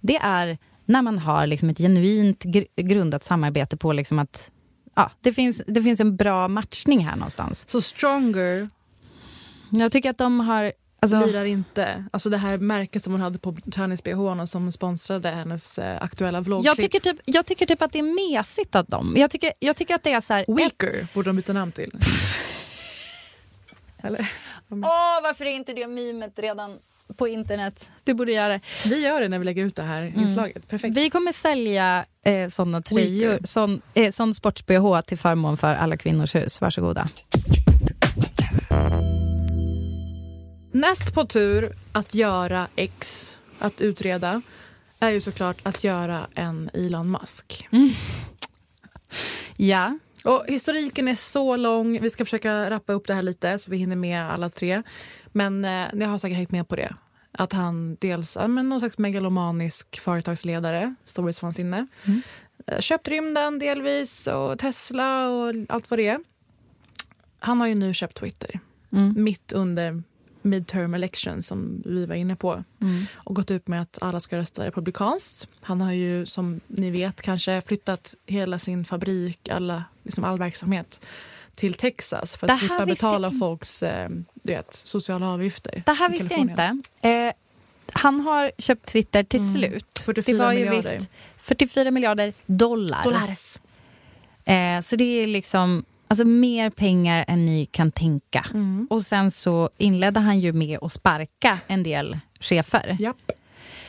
det 0.01 0.17
är 0.17 0.57
när 0.85 1.01
man 1.01 1.19
har 1.19 1.47
liksom 1.47 1.69
ett 1.69 1.77
genuint 1.77 2.43
gr 2.43 2.63
grundat 2.75 3.23
samarbete 3.23 3.77
på 3.77 3.93
liksom 3.93 4.19
att 4.19 4.51
ja, 4.95 5.11
det, 5.21 5.33
finns, 5.33 5.61
det 5.67 5.83
finns 5.83 5.99
en 5.99 6.15
bra 6.15 6.47
matchning 6.47 7.07
här 7.07 7.15
någonstans. 7.15 7.65
Så 7.67 7.81
Stronger 7.81 8.69
Jag 9.69 9.91
tycker 9.91 10.09
att 10.09 10.17
de 10.17 10.39
har... 10.39 10.73
Alltså, 11.13 11.27
lirar 11.27 11.45
inte. 11.45 12.05
Alltså 12.11 12.29
det 12.29 12.37
här 12.37 12.57
märket 12.57 13.03
som 13.03 13.13
hon 13.13 13.21
hade 13.21 13.39
på 13.39 13.55
träningsbh 13.73 14.45
som 14.45 14.71
sponsrade 14.71 15.29
hennes 15.29 15.79
eh, 15.79 16.01
aktuella 16.01 16.41
vloggklipp. 16.41 16.65
jag, 16.65 16.77
tycker 16.77 16.99
typ, 16.99 17.21
jag 17.25 17.45
tycker 17.45 17.65
typ 17.65 17.81
att 17.81 17.91
det 17.91 17.99
är 17.99 18.33
mesigt 18.37 18.75
av 18.75 18.85
dem. 18.85 19.13
Jag 19.17 19.31
tycker, 19.31 19.53
jag 19.59 19.75
tycker 19.75 19.95
att 19.95 20.03
det 20.03 20.11
är 20.11 20.21
så 20.21 20.33
här... 20.33 20.45
Weaker 20.47 21.07
borde 21.13 21.29
de 21.29 21.35
byta 21.35 21.53
namn 21.53 21.71
till. 21.71 21.91
Eller? 24.03 24.31
Åh, 24.69 25.23
varför 25.23 25.45
är 25.45 25.51
inte 25.51 25.73
det 25.73 25.87
memet 25.87 26.39
redan 26.39 26.77
på 27.17 27.27
internet? 27.27 27.89
Det 28.03 28.13
borde 28.13 28.31
göra 28.31 28.49
det. 28.53 28.61
Vi 28.85 29.03
gör 29.03 29.21
det 29.21 29.27
när 29.27 29.39
vi 29.39 29.45
lägger 29.45 29.63
ut 29.63 29.75
det 29.75 29.83
här 29.83 30.13
inslaget. 30.17 30.67
Perfekt. 30.67 30.97
Vi 30.97 31.09
kommer 31.09 31.31
sälja 31.31 32.05
eh, 32.25 32.49
såna 32.49 32.81
tröjor, 32.81 33.39
sån, 33.43 33.81
eh, 33.93 34.11
sån 34.11 34.33
sports-bh 34.33 35.01
till 35.01 35.17
förmån 35.17 35.57
för 35.57 35.73
Alla 35.73 35.97
Kvinnors 35.97 36.35
Hus. 36.35 36.61
Varsågoda. 36.61 37.09
Näst 40.75 41.13
på 41.13 41.25
tur 41.25 41.75
att 41.91 42.15
göra 42.15 42.67
X, 42.75 43.39
att 43.59 43.81
utreda, 43.81 44.41
är 44.99 45.09
ju 45.09 45.21
såklart 45.21 45.57
att 45.63 45.83
göra 45.83 46.27
en 46.35 46.69
Elon 46.73 47.11
Musk. 47.11 47.67
Ja. 49.57 49.97
Och 50.23 50.45
historiken 50.47 51.07
är 51.07 51.15
så 51.15 51.55
lång. 51.57 52.01
Vi 52.01 52.09
ska 52.09 52.25
försöka 52.25 52.69
rappa 52.69 52.93
upp 52.93 53.07
det 53.07 53.13
här 53.13 53.21
lite 53.21 53.59
så 53.59 53.71
vi 53.71 53.77
hinner 53.77 53.95
med 53.95 54.21
alla 54.31 54.49
tre. 54.49 54.83
Men 55.27 55.65
eh, 55.65 55.85
ni 55.93 56.05
har 56.05 56.17
säkert 56.17 56.37
hängt 56.37 56.51
med 56.51 56.67
på 56.67 56.75
det. 56.75 56.95
Att 57.31 57.53
han 57.53 57.95
dels 57.95 58.37
är 58.37 58.47
någon 58.47 58.79
slags 58.79 58.97
megalomanisk 58.97 59.99
företagsledare, 59.99 60.95
storhetsvansinne. 61.05 61.87
Mm. 62.05 62.21
Eh, 62.67 62.79
Köpt 62.79 63.07
rymden 63.07 63.59
delvis 63.59 64.27
och 64.27 64.59
Tesla 64.59 65.29
och 65.29 65.53
allt 65.69 65.89
vad 65.89 65.99
det 65.99 66.07
är. 66.07 66.19
Han 67.39 67.59
har 67.59 67.67
ju 67.67 67.75
nu 67.75 67.93
köpt 67.93 68.17
Twitter 68.17 68.59
Mm. 68.91 69.23
mitt 69.23 69.51
under 69.51 70.03
midterm 70.45 70.93
election 70.93 71.41
som 71.41 71.81
vi 71.85 72.05
var 72.05 72.15
inne 72.15 72.35
på 72.35 72.63
Mm. 72.81 73.05
och 73.15 73.35
gått 73.35 73.51
ut 73.51 73.67
med 73.67 73.81
att 73.81 73.97
alla 74.01 74.19
ska 74.19 74.37
rösta 74.37 74.65
republikanskt. 74.65 75.47
Han 75.61 75.81
har 75.81 75.91
ju 75.91 76.25
som 76.25 76.59
ni 76.67 76.91
vet 76.91 77.21
kanske 77.21 77.61
flyttat 77.61 78.15
hela 78.25 78.59
sin 78.59 78.85
fabrik, 78.85 79.49
alla, 79.49 79.83
liksom 80.03 80.23
all 80.23 80.39
verksamhet 80.39 81.05
till 81.55 81.73
Texas 81.73 82.37
för 82.37 82.51
att 82.51 82.59
slippa 82.59 82.85
betala 82.85 83.27
jag- 83.27 83.39
folks 83.39 83.83
eh, 83.83 84.09
du 84.33 84.53
vet, 84.53 84.73
sociala 84.73 85.29
avgifter. 85.29 85.83
Det 85.85 85.91
här 85.93 86.09
visste 86.09 86.33
jag 86.33 86.41
inte. 86.41 86.81
Eh, 87.01 87.33
han 87.93 88.19
har 88.19 88.51
köpt 88.57 88.85
Twitter 88.85 89.23
till 89.23 89.39
Mm. 89.39 89.53
slut. 89.53 89.99
44 90.05 90.37
det 90.37 90.43
var 90.43 90.53
ju 90.53 90.59
miljarder. 90.69 90.97
visst 90.97 91.09
44 91.37 91.91
miljarder 91.91 92.33
dollar. 92.45 93.29
Eh, 94.45 94.81
så 94.81 94.95
det 94.95 95.03
är 95.23 95.27
liksom 95.27 95.85
alltså, 96.07 96.25
mer 96.25 96.69
pengar 96.69 97.25
än 97.27 97.45
ni 97.45 97.65
kan 97.65 97.91
tänka. 97.91 98.45
Mm. 98.53 98.87
Och 98.89 99.05
sen 99.05 99.31
så 99.31 99.69
inledde 99.77 100.19
han 100.19 100.39
ju 100.39 100.53
med 100.53 100.79
att 100.81 100.93
sparka 100.93 101.59
en 101.67 101.83
del 101.83 102.19
chefer. 102.39 102.97
Japp. 102.99 103.31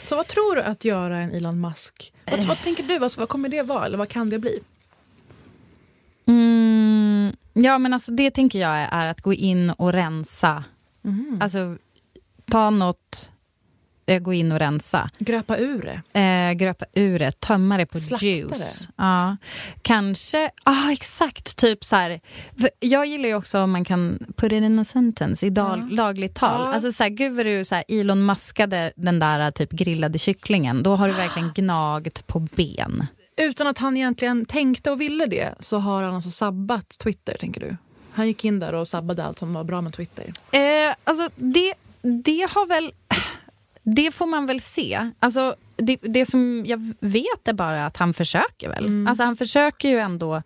Så 0.08 0.16
vad 0.16 0.26
tror 0.26 0.56
du 0.56 0.62
att 0.62 0.84
göra 0.84 1.18
en 1.18 1.30
Elon 1.30 1.60
Musk? 1.60 2.12
Vad, 2.30 2.44
vad 2.44 2.58
tänker 2.58 2.82
du? 2.82 2.98
Vad, 2.98 3.16
vad 3.16 3.28
kommer 3.28 3.48
det 3.48 3.62
vara? 3.62 3.86
Eller 3.86 3.98
vad 3.98 4.08
kan 4.08 4.30
det 4.30 4.38
bli? 4.38 4.60
Mm, 6.26 7.36
ja, 7.52 7.78
men 7.78 7.92
alltså 7.92 8.12
det 8.12 8.30
tänker 8.30 8.58
jag 8.58 8.76
är 8.76 9.06
att 9.06 9.20
gå 9.20 9.32
in 9.32 9.70
och 9.70 9.92
rensa. 9.92 10.64
Alltså, 11.40 11.76
ta 12.50 12.70
något, 12.70 13.30
gå 14.06 14.32
in 14.34 14.52
och 14.52 14.58
rensa. 14.58 15.10
Gröpa 15.18 15.56
ur 15.58 15.82
det. 16.12 16.20
Eh, 16.20 16.52
gröpa 16.52 16.84
ur 16.94 17.18
det, 17.18 17.40
tömma 17.40 17.76
det 17.76 17.86
på 17.86 18.00
Slakta 18.00 18.26
juice. 18.26 18.50
det. 18.58 18.88
Ja. 18.96 19.36
Kanske, 19.82 20.50
ah, 20.64 20.90
exakt, 20.92 21.56
typ 21.56 21.84
så 21.84 21.96
här. 21.96 22.20
Jag 22.80 23.06
gillar 23.06 23.28
ju 23.28 23.34
också 23.34 23.60
om 23.60 23.70
man 23.70 23.84
kan 23.84 24.18
put 24.36 24.52
it 24.52 24.62
in 24.62 24.78
a 24.78 24.84
sentence 24.84 25.46
i 25.46 25.50
dag, 25.50 25.78
Ja. 25.78 25.96
lagligt 25.96 26.34
tal. 26.34 26.60
Ja. 26.60 26.74
Alltså 26.74 26.92
så 26.92 27.02
här, 27.02 27.10
gud 27.10 27.36
vad 27.36 27.46
du 27.46 27.64
så 27.64 27.74
här, 27.74 27.84
Elon 27.88 28.26
Muskade 28.26 28.92
den 28.96 29.18
där 29.18 29.50
typ 29.50 29.70
grillade 29.72 30.18
kycklingen. 30.18 30.82
Då 30.82 30.96
har 30.96 31.08
du 31.08 31.14
verkligen 31.14 31.52
gnagt 31.54 32.26
på 32.26 32.40
ben. 32.40 33.06
Utan 33.36 33.66
att 33.66 33.78
han 33.78 33.96
egentligen 33.96 34.44
tänkte 34.46 34.90
och 34.90 35.00
ville 35.00 35.26
det 35.26 35.54
så 35.60 35.78
har 35.78 36.02
han 36.02 36.14
alltså 36.14 36.30
sabbat 36.30 36.88
Twitter, 36.98 37.36
tänker 37.40 37.60
du? 37.60 37.76
Han 38.12 38.26
gick 38.26 38.44
in 38.44 38.60
där 38.60 38.72
och 38.72 38.88
sabbade 38.88 39.24
allt 39.24 39.38
som 39.38 39.52
var 39.52 39.64
bra 39.64 39.80
med 39.80 39.92
Twitter. 39.92 40.32
Eh, 40.52 40.94
alltså 41.04 41.28
det, 41.36 41.74
det 42.24 42.48
har 42.50 42.66
väl... 42.66 42.92
Det 43.94 44.14
får 44.14 44.26
man 44.26 44.46
väl 44.46 44.60
se. 44.60 45.10
Alltså, 45.18 45.56
det, 45.76 45.96
det 46.02 46.26
som 46.26 46.64
jag 46.66 46.94
vet 47.00 47.48
är 47.48 47.52
bara 47.52 47.86
att 47.86 47.96
han 47.96 48.14
försöker 48.14 48.68
väl. 48.68 48.84
Mm. 48.86 49.06
Alltså 49.06 49.24
han 49.24 49.36
försöker 49.36 49.88
ju 49.88 49.98
ändå... 49.98 50.42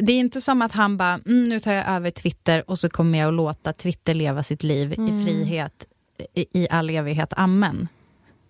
Det 0.00 0.12
är 0.12 0.18
inte 0.18 0.40
som 0.40 0.62
att 0.62 0.72
han 0.72 0.96
bara, 0.96 1.14
mm, 1.26 1.44
nu 1.44 1.60
tar 1.60 1.72
jag 1.72 1.88
över 1.88 2.10
Twitter 2.10 2.70
och 2.70 2.78
så 2.78 2.88
kommer 2.90 3.18
jag 3.18 3.28
att 3.28 3.34
låta 3.34 3.72
Twitter 3.72 4.14
leva 4.14 4.42
sitt 4.42 4.62
liv 4.62 4.94
Mm. 4.98 5.20
i 5.20 5.24
frihet 5.24 5.86
i, 6.34 6.62
i 6.62 6.68
all 6.70 6.90
evighet. 6.90 7.32
Amen. 7.36 7.88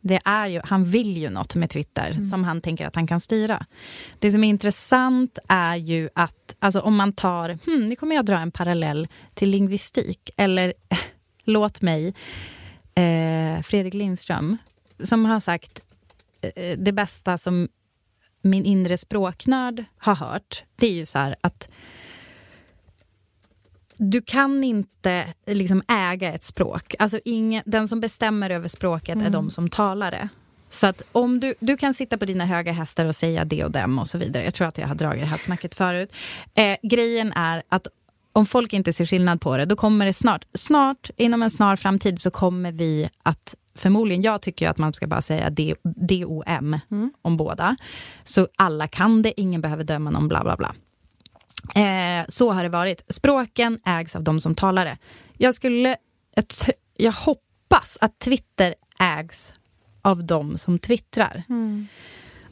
Det 0.01 0.21
är 0.25 0.47
ju, 0.47 0.61
han 0.65 0.85
vill 0.85 1.17
ju 1.17 1.31
något 1.31 1.55
med 1.55 1.71
Twitter 1.71 2.11
Mm. 2.11 2.23
som 2.23 2.45
han 2.45 2.61
tänker 2.61 2.87
att 2.87 2.95
han 2.95 3.07
kan 3.07 3.21
styra. 3.21 3.67
Det 4.19 4.31
som 4.31 4.45
är 4.45 4.49
intressant 4.49 5.39
är 5.49 5.77
ju 5.77 6.09
att 6.15 6.57
alltså 6.59 6.81
om 6.81 6.97
man 6.97 7.13
tar, 7.13 7.59
hmm, 7.67 7.87
nu 7.87 7.97
kommer 7.97 8.17
jag 8.17 8.27
dra 8.27 8.39
en 8.39 8.51
parallell 8.51 9.09
till 9.35 9.51
lingvistik, 9.51 10.31
eller 10.37 10.73
låt 11.45 11.83
mig, 11.83 12.15
eh, 12.99 13.63
Fredrik 13.63 13.95
Lindström, 13.95 14.57
som 15.05 15.25
har 15.25 15.41
sagt 15.41 15.81
eh, 16.41 16.79
det 16.79 16.93
bästa 16.93 17.39
som 17.39 17.69
min 18.43 18.65
inre 18.65 18.99
språknörd 18.99 19.85
har 19.99 20.15
hört, 20.15 20.65
det 20.77 20.87
är 20.87 20.93
ju 20.93 21.07
så 21.07 21.19
här 21.19 21.37
att 21.41 21.69
du 23.97 24.23
kan 24.23 24.65
inte 24.65 25.35
liksom 25.47 25.83
äga 25.89 26.33
ett 26.33 26.45
språk. 26.45 26.95
Alltså 26.99 27.21
ingen, 27.25 27.63
den 27.67 27.89
som 27.89 28.01
bestämmer 28.01 28.51
över 28.51 28.69
språket 28.69 29.23
är 29.23 29.31
de 29.31 29.51
som 29.51 29.71
talar 29.71 30.11
det. 30.11 30.29
Så 30.69 30.87
att 30.87 31.03
om 31.13 31.41
du, 31.41 31.55
du 31.61 31.77
kan 31.77 31.95
sitta 31.95 32.19
på 32.19 32.25
dina 32.25 32.45
höga 32.45 32.73
hästar 32.73 33.07
och 33.07 33.15
säga 33.15 33.45
det 33.45 33.65
och 33.65 33.71
dem 33.71 33.99
och 33.99 34.09
så 34.09 34.19
vidare. 34.19 34.45
Jag 34.45 34.55
tror 34.55 34.69
att 34.69 34.79
jag 34.79 34.89
har 34.89 34.95
dragit 34.95 35.23
det 35.23 35.27
här 35.27 35.37
snacket 35.37 35.75
förut. 35.75 36.13
Eh, 36.55 36.77
grejen 36.83 37.33
är 37.33 37.63
att 37.69 37.89
om 38.39 38.47
folk 38.47 38.73
inte 38.73 38.93
ser 38.93 39.07
skillnad 39.07 39.41
på 39.41 39.57
det, 39.57 39.65
då 39.65 39.77
kommer 39.77 40.07
det 40.07 40.13
snart, 40.13 40.47
snart, 40.55 41.11
inom 41.17 41.43
en 41.43 41.51
snar 41.51 41.77
framtid 41.77 42.19
så 42.19 42.31
kommer 42.31 42.73
vi 42.73 43.09
att 43.23 43.55
förmodligen, 43.75 44.23
jag 44.23 44.43
tycker 44.43 44.69
att 44.69 44.79
man 44.79 44.93
ska 44.93 45.07
bara 45.07 45.23
säga 45.23 45.51
DOM 45.83 46.81
om 47.23 47.37
båda. 47.37 47.77
Så 48.25 48.49
alla 48.57 48.89
kan 48.89 49.23
det, 49.23 49.41
ingen 49.41 49.61
behöver 49.61 49.85
döma 49.85 50.11
någon, 50.11 50.29
bla 50.29 50.43
bla 50.43 50.57
bla. 50.57 50.75
Eh, 51.83 52.25
så 52.29 52.51
har 52.51 52.63
det 52.63 52.69
varit. 52.69 53.15
Språken 53.15 53.81
ägs 53.87 54.17
av 54.17 54.23
de 54.23 54.41
som 54.41 54.55
talar 54.55 54.85
det. 54.85 54.99
Jag 55.37 55.55
skulle, 55.55 55.97
jag, 56.97 57.13
hoppas 57.13 57.99
att 58.01 58.19
Twitter 58.19 58.75
ägs 59.01 59.53
av 60.03 60.25
de 60.25 60.59
som 60.59 60.79
twittrar. 60.79 61.43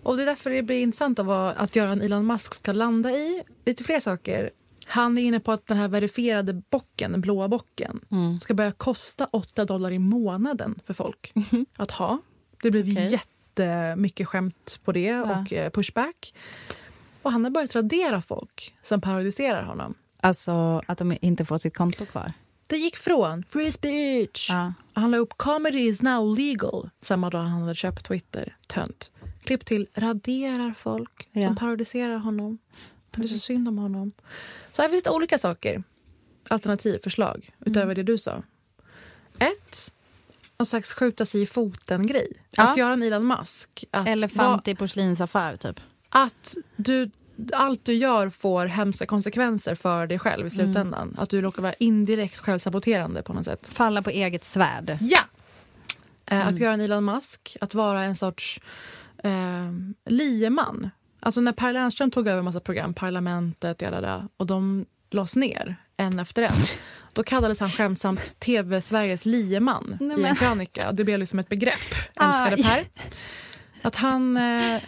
Och 0.02 0.16
Det 0.16 0.22
är 0.22 0.26
därför 0.26 0.50
det 0.50 0.62
blir 0.62 0.82
intressant 0.82 1.18
att, 1.18 1.26
vara, 1.26 1.52
att 1.52 1.76
göra 1.76 1.92
en 1.92 2.02
Elon 2.02 2.26
Musk 2.26 2.54
ska 2.54 2.72
landa 2.72 3.10
i 3.10 3.42
lite 3.64 3.84
fler 3.84 4.00
saker. 4.00 4.50
Han 4.88 5.18
är 5.18 5.22
inne 5.22 5.40
på 5.40 5.52
att 5.52 5.66
den 5.66 5.76
här 5.78 5.88
verifierade 5.88 6.52
bocken, 6.70 7.12
den 7.12 7.20
blåa 7.20 7.48
bocken 7.48 8.00
ska 8.40 8.54
börja 8.54 8.72
kosta 8.72 9.28
8 9.30 9.64
dollar 9.64 9.92
i 9.92 9.98
månaden 9.98 10.78
för 10.86 10.94
folk 10.94 11.32
att 11.76 11.90
ha. 11.90 12.18
Det 12.62 12.70
blev 12.70 12.88
Okej. 12.92 13.12
jättemycket 13.12 14.28
skämt 14.28 14.80
på 14.84 14.92
det 14.92 15.00
Ja. 15.04 15.40
och 15.42 15.52
eh, 15.52 15.70
pushback. 15.70 16.34
Och 17.22 17.32
han 17.32 17.44
har 17.44 17.50
börjat 17.50 17.74
radera 17.74 18.22
folk 18.22 18.74
som 18.82 19.00
parodiserar 19.00 19.62
honom. 19.62 19.94
Alltså 20.20 20.82
att 20.86 20.98
de 20.98 21.16
inte 21.20 21.44
får 21.44 21.58
sitt 21.58 21.76
konto 21.76 22.06
kvar. 22.06 22.32
Det 22.66 22.76
gick 22.76 22.96
från 22.96 23.44
free 23.44 23.72
speech. 23.72 24.48
Ja. 24.50 24.72
Han 24.92 25.10
la 25.10 25.16
upp 25.16 25.34
comedy 25.36 25.78
is 25.88 26.02
now 26.02 26.36
legal 26.38 26.90
samma 27.00 27.30
dag 27.30 27.38
han 27.42 27.62
hade 27.62 27.74
köpt 27.74 28.04
Twitter. 28.06 28.56
Tönt. 28.66 29.10
Klipp 29.44 29.64
till 29.64 29.86
raderar 29.94 30.72
folk 30.78 31.28
Ja. 31.32 31.46
som 31.46 31.56
parodiserar 31.56 32.16
honom. 32.18 32.58
Det 33.16 33.24
är 33.24 33.28
så 33.28 33.38
synd 33.38 33.68
om 33.68 33.78
honom. 33.78 34.12
Så 34.72 34.82
här 34.82 34.88
finns 34.88 35.02
det 35.02 35.10
olika 35.10 35.38
saker. 35.38 35.82
Alternativ, 36.48 36.98
förslag, 37.04 37.50
utöver 37.60 37.82
Mm. 37.84 37.94
det 37.94 38.02
du 38.02 38.18
sa. 38.18 38.42
Ett, 39.38 39.92
någon 40.58 40.66
slags 40.66 40.92
skjuta 40.92 41.26
sig 41.26 41.42
i 41.42 41.46
foten-grej. 41.46 42.32
Ja. 42.50 42.62
Att 42.70 42.76
göra 42.76 42.92
en 42.92 43.02
Elon 43.02 43.26
Musk. 43.26 43.84
Att 43.90 44.08
Elefant 44.08 44.68
i 44.68 44.74
porslinsaffär 44.74 45.56
typ. 45.56 45.80
att 46.08 46.56
du, 46.76 47.10
allt 47.52 47.84
du 47.84 47.92
gör 47.94 48.30
får 48.30 48.66
hemska 48.66 49.06
konsekvenser 49.06 49.74
för 49.74 50.06
dig 50.06 50.18
själv 50.18 50.46
i 50.46 50.50
slutändan. 50.50 51.14
Att 51.18 51.30
du 51.30 51.40
råkar 51.42 51.62
vara 51.62 51.72
indirekt 51.78 52.36
självsaboterande 52.36 53.22
på 53.22 53.32
något 53.32 53.44
sätt. 53.44 53.66
Falla 53.66 54.02
på 54.02 54.10
eget 54.10 54.44
svärd. 54.44 54.98
Ja! 55.00 55.20
Eh, 56.26 56.46
Att 56.46 56.58
göra 56.58 56.74
en 56.74 56.80
Elon 56.80 57.04
Musk, 57.04 57.56
att 57.60 57.74
vara 57.74 58.02
en 58.04 58.16
sorts 58.16 58.60
eh, 59.18 59.72
lieman. 60.04 60.90
Alltså 61.26 61.40
när 61.40 61.52
Per 61.52 61.72
Lernström 61.72 62.10
tog 62.10 62.28
över 62.28 62.42
massa 62.42 62.60
program, 62.60 62.94
Parlamentet, 62.94 63.82
jadada, 63.82 64.28
och 64.36 64.46
de 64.46 64.86
lades 65.10 65.36
ner 65.36 65.76
en 65.96 66.18
efter 66.18 66.42
en. 66.42 66.52
Då 67.12 67.22
kallades 67.22 67.60
han 67.60 67.70
skämtsamt 67.70 68.40
TV-Sveriges 68.40 69.24
lieman 69.24 69.96
Nej, 70.00 70.18
i 70.18 70.20
men- 70.20 70.30
en 70.30 70.36
krönika. 70.36 70.92
Det 70.92 71.04
blev 71.04 71.18
liksom 71.18 71.38
ett 71.38 71.48
begrepp, 71.48 71.94
älskade. 72.20 72.56
Per. 72.56 72.84
Att 73.82 73.96
han, 73.96 74.36
eh, 74.36 74.82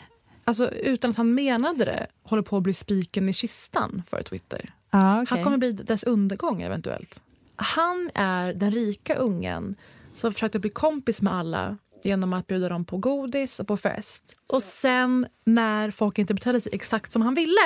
alltså, 0.45 0.71
utan 0.71 1.11
att 1.11 1.17
han 1.17 1.35
menade 1.35 1.85
det, 1.85 2.07
håller 2.23 2.43
på 2.43 2.57
att 2.57 2.63
bli 2.63 2.75
spiken 2.75 3.29
i 3.29 3.33
kistan 3.33 4.03
för 4.07 4.23
Twitter. 4.23 4.75
Ja, 4.91 5.23
okej. 5.23 5.27
Han 5.31 5.45
kommer 5.45 5.59
bli 5.59 5.73
dess 5.73 6.03
undergång 6.03 6.63
eventuellt. 6.63 7.23
Han 7.57 8.11
är 8.15 8.55
den 8.55 8.71
rika 8.71 9.15
ungen 9.15 9.75
som 10.15 10.33
försökte 10.33 10.59
bli 10.59 10.71
kompis 10.71 11.23
med 11.23 11.35
alla 11.35 11.77
genom 12.05 12.33
att 12.33 12.47
bjuda 12.47 12.69
dem 12.69 12.85
på 12.85 12.97
godis 12.99 13.61
och 13.61 13.67
på 13.67 13.77
fest. 13.77 14.25
Och 14.47 14.63
sen 14.63 15.27
när 15.45 15.91
folk 15.91 16.19
inte 16.19 16.35
betedde 16.35 16.61
sig 16.61 16.73
exakt 16.75 17.13
som 17.13 17.23
han 17.23 17.35
ville 17.35 17.61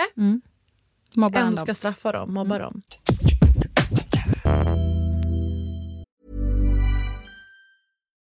Mobbar 1.15 1.39
han 1.39 1.49
ändå 1.49 1.57
dem. 1.57 1.67
ska 1.67 1.75
straffa 1.75 2.13
dem, 2.13 2.35
mobba 2.35 2.59
dem. 2.59 2.83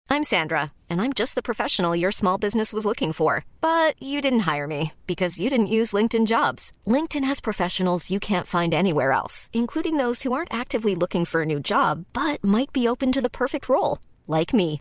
I'm 0.08 0.22
Sandra, 0.24 0.72
and 0.88 1.02
I'm 1.02 1.12
just 1.12 1.34
the 1.34 1.42
professional 1.42 1.96
your 1.96 2.12
small 2.12 2.38
business 2.38 2.72
was 2.72 2.86
looking 2.86 3.12
for. 3.12 3.44
But 3.60 4.00
you 4.00 4.20
didn't 4.20 4.46
hire 4.54 4.66
me 4.66 4.92
because 5.06 5.40
you 5.40 5.50
didn't 5.50 5.66
use 5.78 5.92
LinkedIn 5.96 6.26
jobs. 6.26 6.72
LinkedIn 6.86 7.24
has 7.24 7.40
professionals 7.40 8.10
you 8.10 8.20
can't 8.20 8.46
find 8.46 8.72
anywhere 8.72 9.12
else, 9.12 9.50
including 9.52 9.96
those 9.96 10.22
who 10.22 10.32
aren't 10.32 10.54
actively 10.54 10.94
looking 10.94 11.24
for 11.24 11.42
a 11.42 11.46
new 11.46 11.60
job 11.60 12.04
but 12.12 12.42
might 12.42 12.72
be 12.72 12.88
open 12.88 13.12
to 13.12 13.20
the 13.20 13.30
perfect 13.30 13.68
role, 13.68 13.98
like 14.26 14.54
me. 14.54 14.80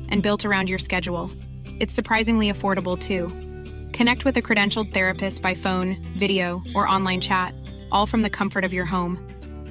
and 0.11 0.21
built 0.21 0.45
around 0.45 0.69
your 0.69 0.79
schedule. 0.79 1.31
It's 1.79 1.93
surprisingly 1.95 2.51
affordable 2.51 2.97
too. 2.97 3.29
Connect 3.97 4.25
with 4.25 4.37
a 4.37 4.41
credentialed 4.41 4.93
therapist 4.93 5.41
by 5.41 5.55
phone, 5.55 5.97
video, 6.17 6.61
or 6.75 6.87
online 6.87 7.21
chat, 7.21 7.55
all 7.91 8.05
from 8.05 8.21
the 8.21 8.29
comfort 8.29 8.63
of 8.63 8.73
your 8.73 8.85
home. 8.85 9.17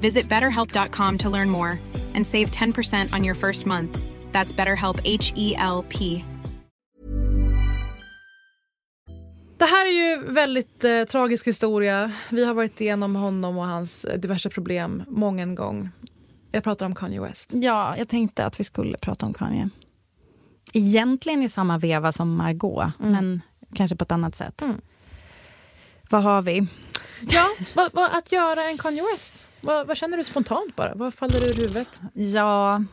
Visit 0.01 0.29
betterhelp.com 0.29 1.19
to 1.19 1.31
learn 1.31 1.51
more 1.51 1.79
and 2.15 2.27
save 2.27 2.51
10% 2.51 3.13
on 3.13 3.23
your 3.23 3.35
first 3.35 3.67
month. 3.67 3.97
That's 4.33 4.53
BetterHelp 4.53 5.01
H 5.05 5.33
E 5.37 5.55
L 5.57 5.85
P. 5.89 6.25
Det 9.61 9.67
här 9.67 9.87
är 9.87 9.91
ju 9.91 10.33
väldigt 10.33 10.85
eh, 10.85 11.05
tragisk 11.05 11.47
historia. 11.47 12.13
Vi 12.31 12.45
har 12.45 12.55
varit 12.55 12.81
igenom 12.81 13.17
honom 13.17 13.59
och 13.59 13.67
hans 13.67 14.05
eh, 14.05 14.19
diverse 14.19 14.51
problem 14.51 15.03
många 15.09 15.47
gång. 15.47 15.91
Jag 16.51 16.65
pratar 16.65 16.87
om 16.87 16.95
Kanye 16.95 17.21
West. 17.21 17.51
Ja, 17.53 17.95
jag 17.99 18.09
tänkte 18.09 18.47
att 18.47 18.61
vi 18.61 18.65
skulle 18.65 18.99
prata 18.99 19.27
om 19.27 19.35
Kanye. 19.35 19.71
Egentligen 20.73 21.43
i 21.43 21.49
samma 21.49 21.79
veva 21.79 22.13
som 22.13 22.37
Margot, 22.37 22.93
men 22.99 23.41
kanske 23.75 23.97
på 23.97 24.05
ett 24.05 24.13
annat 24.13 24.35
sätt. 24.35 24.63
Mm. 24.63 24.81
Vad 26.11 26.23
har 26.23 26.43
vi? 26.43 26.67
Ja, 27.31 27.49
vad, 27.75 27.93
vad, 27.93 28.13
att 28.13 28.33
göra 28.33 28.63
en 28.63 28.79
Kanye 28.79 29.03
West? 29.13 29.45
Vad, 29.61 29.87
vad 29.87 29.97
känner 29.97 30.17
du 30.17 30.25
spontant 30.25 30.77
bara? 30.77 30.95
Vad 30.95 31.15
faller 31.15 31.49
ur 31.49 31.55
huvudet? 31.55 32.01
Ja, 32.13 32.85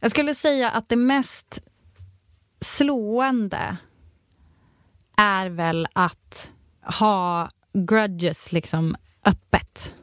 jag 0.00 0.10
skulle 0.10 0.34
säga 0.34 0.70
att 0.70 0.88
det 0.88 0.96
mest 0.96 1.62
slående 2.60 3.76
är 5.16 5.48
väl 5.48 5.86
att 5.92 6.50
ha 6.98 7.48
grudges 7.72 8.52
liksom 8.52 8.96
öppet. 9.26 9.94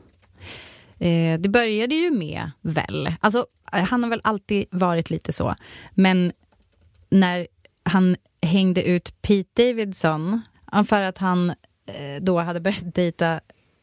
Eh, 0.98 1.40
det 1.40 1.50
började 1.50 1.96
ju 1.96 2.12
med 2.12 2.52
väl, 2.62 3.14
alltså 3.20 3.46
han 3.66 4.04
har 4.04 4.10
väl 4.10 4.22
alltid 4.24 4.66
varit 4.72 5.10
lite 5.10 5.34
så, 5.34 5.56
men 5.94 6.32
när 7.10 7.48
han 7.84 8.16
hängde 8.42 8.84
ut 8.84 9.22
Pete 9.22 9.64
Davidson 9.64 10.42
för 10.88 11.02
att 11.02 11.18
han 11.18 11.50
eh, 11.86 12.22
då 12.22 12.40
hade 12.40 12.60
börjat 12.60 12.96
dejta 12.96 13.40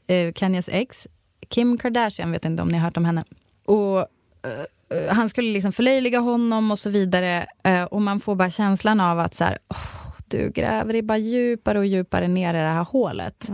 eh, 0.06 0.32
Kanyes 0.32 0.68
ex, 0.72 1.06
Kim 1.48 1.78
Kardashian, 1.78 2.32
vet 2.32 2.44
inte 2.44 2.62
om 2.62 2.68
ni 2.68 2.78
har 2.78 2.84
hört 2.84 2.96
om 2.96 3.04
henne. 3.04 3.24
Och 3.64 3.98
eh, 3.98 5.08
han 5.08 5.28
skulle 5.28 5.52
liksom 5.52 5.72
förlöjliga 5.72 6.18
honom 6.18 6.70
och 6.70 6.78
så 6.78 6.90
vidare. 6.90 7.46
Och 7.90 8.02
man 8.02 8.20
får 8.20 8.34
bara 8.34 8.50
känslan 8.50 9.00
av 9.00 9.18
att 9.18 9.34
så 9.34 9.44
här, 9.44 9.58
"Åh, 9.68 10.06
du 10.28 10.50
gräver 10.50 10.92
dig 10.92 11.02
bara 11.02 11.18
djupare 11.18 11.78
och 11.78 11.86
djupare 11.86 12.28
ner 12.28 12.54
i 12.54 12.56
det 12.56 12.62
här 12.68 12.84
hålet. 12.84 13.50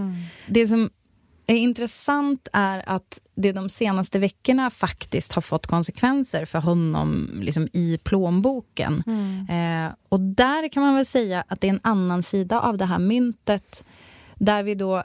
Det 0.47 0.67
som 0.67 0.91
är 1.47 1.57
intressant 1.57 2.49
är 2.53 2.83
att 2.87 3.21
det 3.35 3.53
de 3.53 3.69
senaste 3.69 4.19
veckorna 4.19 4.71
faktiskt 4.71 5.33
har 5.33 5.43
fått 5.43 5.67
konsekvenser 5.67 6.45
för 6.45 6.59
honom 6.59 7.31
liksom 7.43 7.69
i 7.73 7.99
plånboken. 8.05 9.03
Eh, 9.51 9.93
och 10.09 10.21
där 10.21 10.69
kan 10.69 10.83
man 10.83 10.95
väl 10.95 11.07
säga 11.07 11.45
att 11.49 11.61
det 11.61 11.67
är 11.67 11.73
en 11.73 11.81
annan 11.83 12.23
sida 12.23 12.61
av 12.61 12.77
det 12.77 12.87
här 12.87 12.99
myntet 12.99 13.85
där 14.35 14.63
vi 14.63 14.75
då 14.75 15.05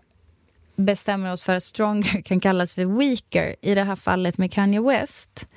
bestämmer 0.76 1.32
oss 1.32 1.44
för 1.44 1.56
att 1.56 1.64
stronger 1.64 2.22
kan 2.22 2.40
kallas 2.40 2.74
för 2.74 2.86
weaker. 2.86 3.56
I 3.62 3.76
det 3.76 3.84
här 3.84 3.96
fallet 3.96 4.38
med 4.38 4.52
Kanye 4.52 4.82
West 4.82 5.48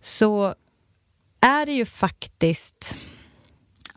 så 0.00 0.54
är 1.40 1.66
det 1.66 1.72
ju 1.72 1.84
faktiskt... 1.84 2.96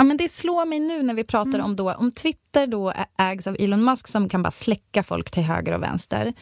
Ja, 0.01 0.05
men 0.05 0.17
det 0.17 0.31
slår 0.31 0.65
mig 0.65 0.79
nu 0.79 1.03
när 1.03 1.13
vi 1.13 1.23
pratar 1.23 1.59
om 1.59 1.75
då, 1.75 1.93
om 1.93 2.11
Twitter 2.11 2.67
då 2.67 2.93
ägs 3.17 3.47
av 3.47 3.55
Elon 3.59 3.83
Musk 3.85 4.07
som 4.07 4.29
kan 4.29 4.43
bara 4.43 4.51
släcka 4.51 5.03
folk 5.03 5.31
till 5.31 5.43
höger 5.43 5.73
och 5.73 5.83
vänster. 5.83 6.33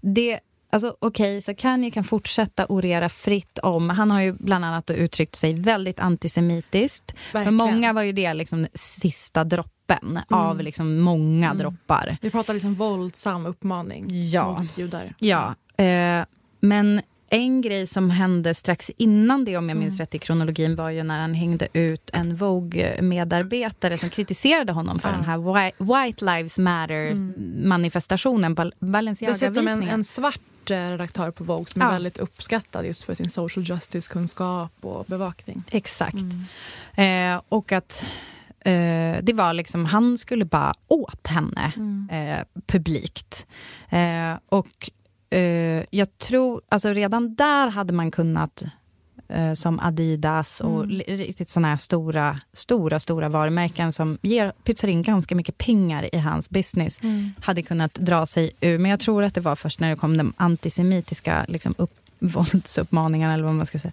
Det, 0.00 0.40
alltså 0.72 0.96
okej, 0.98 1.40
så 1.40 1.54
Kanye 1.54 1.90
kan 1.90 2.04
fortsätta 2.04 2.66
orera 2.66 3.08
fritt 3.08 3.58
om, 3.58 3.90
han 3.90 4.10
har 4.10 4.20
ju 4.20 4.32
bland 4.32 4.64
annat 4.64 4.90
uttryckt 4.90 5.36
sig 5.36 5.54
väldigt 5.54 6.00
antisemitiskt. 6.00 7.10
För 7.10 7.38
Verkligen. 7.38 7.54
många 7.54 7.92
var 7.92 8.02
ju 8.02 8.12
det 8.12 8.34
liksom 8.34 8.66
sista 8.74 9.44
droppen 9.44 10.18
av 10.30 10.60
liksom 10.60 11.00
många 11.00 11.54
droppar. 11.54 12.16
Vi 12.20 12.30
pratar 12.30 12.54
liksom 12.54 12.74
våldsam 12.74 13.46
uppmaning 13.46 14.06
Ja. 14.08 14.58
mot 14.60 14.78
judar. 14.78 15.14
Ja, 15.18 15.54
eh, 15.84 16.24
men 16.60 17.02
en 17.32 17.60
grej 17.62 17.86
som 17.86 18.10
hände 18.10 18.54
strax 18.54 18.90
innan 18.96 19.44
det, 19.44 19.56
om 19.56 19.68
jag 19.68 19.78
minns 19.78 20.00
rätt 20.00 20.14
i 20.14 20.18
kronologin, 20.18 20.76
var 20.76 20.90
ju 20.90 21.02
när 21.02 21.20
han 21.20 21.34
hängde 21.34 21.68
ut 21.72 22.10
en 22.12 22.36
Vogue-medarbetare 22.36 23.98
som 23.98 24.10
kritiserade 24.10 24.72
honom 24.72 24.98
för 24.98 25.12
den 25.12 25.24
här 25.24 25.38
Whi- 25.38 26.04
White 26.06 26.24
Lives 26.24 26.58
Matter-manifestationen, 26.58 28.54
Bal- 28.56 28.64
Dessutom 28.70 28.86
en, 28.88 28.92
Balenciaga-visningen. 28.92 29.88
en 29.88 30.04
svart 30.04 30.70
eh, 30.70 30.74
redaktör 30.74 31.30
på 31.30 31.44
Vogue 31.44 31.66
som 31.66 31.82
är 31.82 31.86
Ja. 31.86 31.92
väldigt 31.92 32.18
uppskattad 32.18 32.86
just 32.86 33.04
för 33.04 33.14
sin 33.14 33.30
social 33.30 33.64
justice-kunskap 33.64 34.72
och 34.80 35.04
bevakning. 35.08 35.62
Exakt. 35.70 36.24
Eh, 36.94 37.40
och 37.48 37.72
att 37.72 38.04
eh, 38.60 39.16
det 39.22 39.32
var 39.34 39.52
liksom, 39.52 39.84
han 39.84 40.18
skulle 40.18 40.44
bara 40.44 40.74
åt 40.88 41.26
henne 41.26 41.72
eh, 42.10 42.44
publikt. 42.66 43.46
Eh, 43.88 44.34
och 44.48 44.90
eh, 45.32 45.84
jag 45.90 46.18
tror, 46.18 46.60
alltså 46.68 46.88
redan 46.88 47.34
där 47.34 47.68
hade 47.68 47.92
man 47.92 48.10
kunnat 48.10 48.64
eh, 49.28 49.52
som 49.52 49.80
Adidas 49.80 50.60
och 50.60 50.86
li- 50.86 51.04
riktigt 51.06 51.48
såna 51.48 51.68
här 51.68 51.76
stora, 51.76 52.38
stora, 52.52 53.00
stora 53.00 53.28
varumärken 53.28 53.92
som 53.92 54.18
ger, 54.22 54.52
pytsar 54.64 54.88
in 54.88 55.02
ganska 55.02 55.34
mycket 55.34 55.58
pengar 55.58 56.14
i 56.14 56.18
hans 56.18 56.50
business, 56.50 57.00
hade 57.42 57.62
kunnat 57.62 57.94
dra 57.94 58.26
sig 58.26 58.50
ur. 58.60 58.78
Men 58.78 58.90
jag 58.90 59.00
tror 59.00 59.22
att 59.22 59.34
det 59.34 59.40
var 59.40 59.56
först 59.56 59.80
när 59.80 59.90
det 59.90 59.96
kom 59.96 60.16
de 60.16 60.32
antisemitiska 60.36 61.44
liksom, 61.48 61.74
upp, 61.78 61.94
våldsuppmaningarna, 62.18 63.34
eller 63.34 63.44
vad 63.44 63.54
man 63.54 63.66
ska 63.66 63.78
säga. 63.78 63.92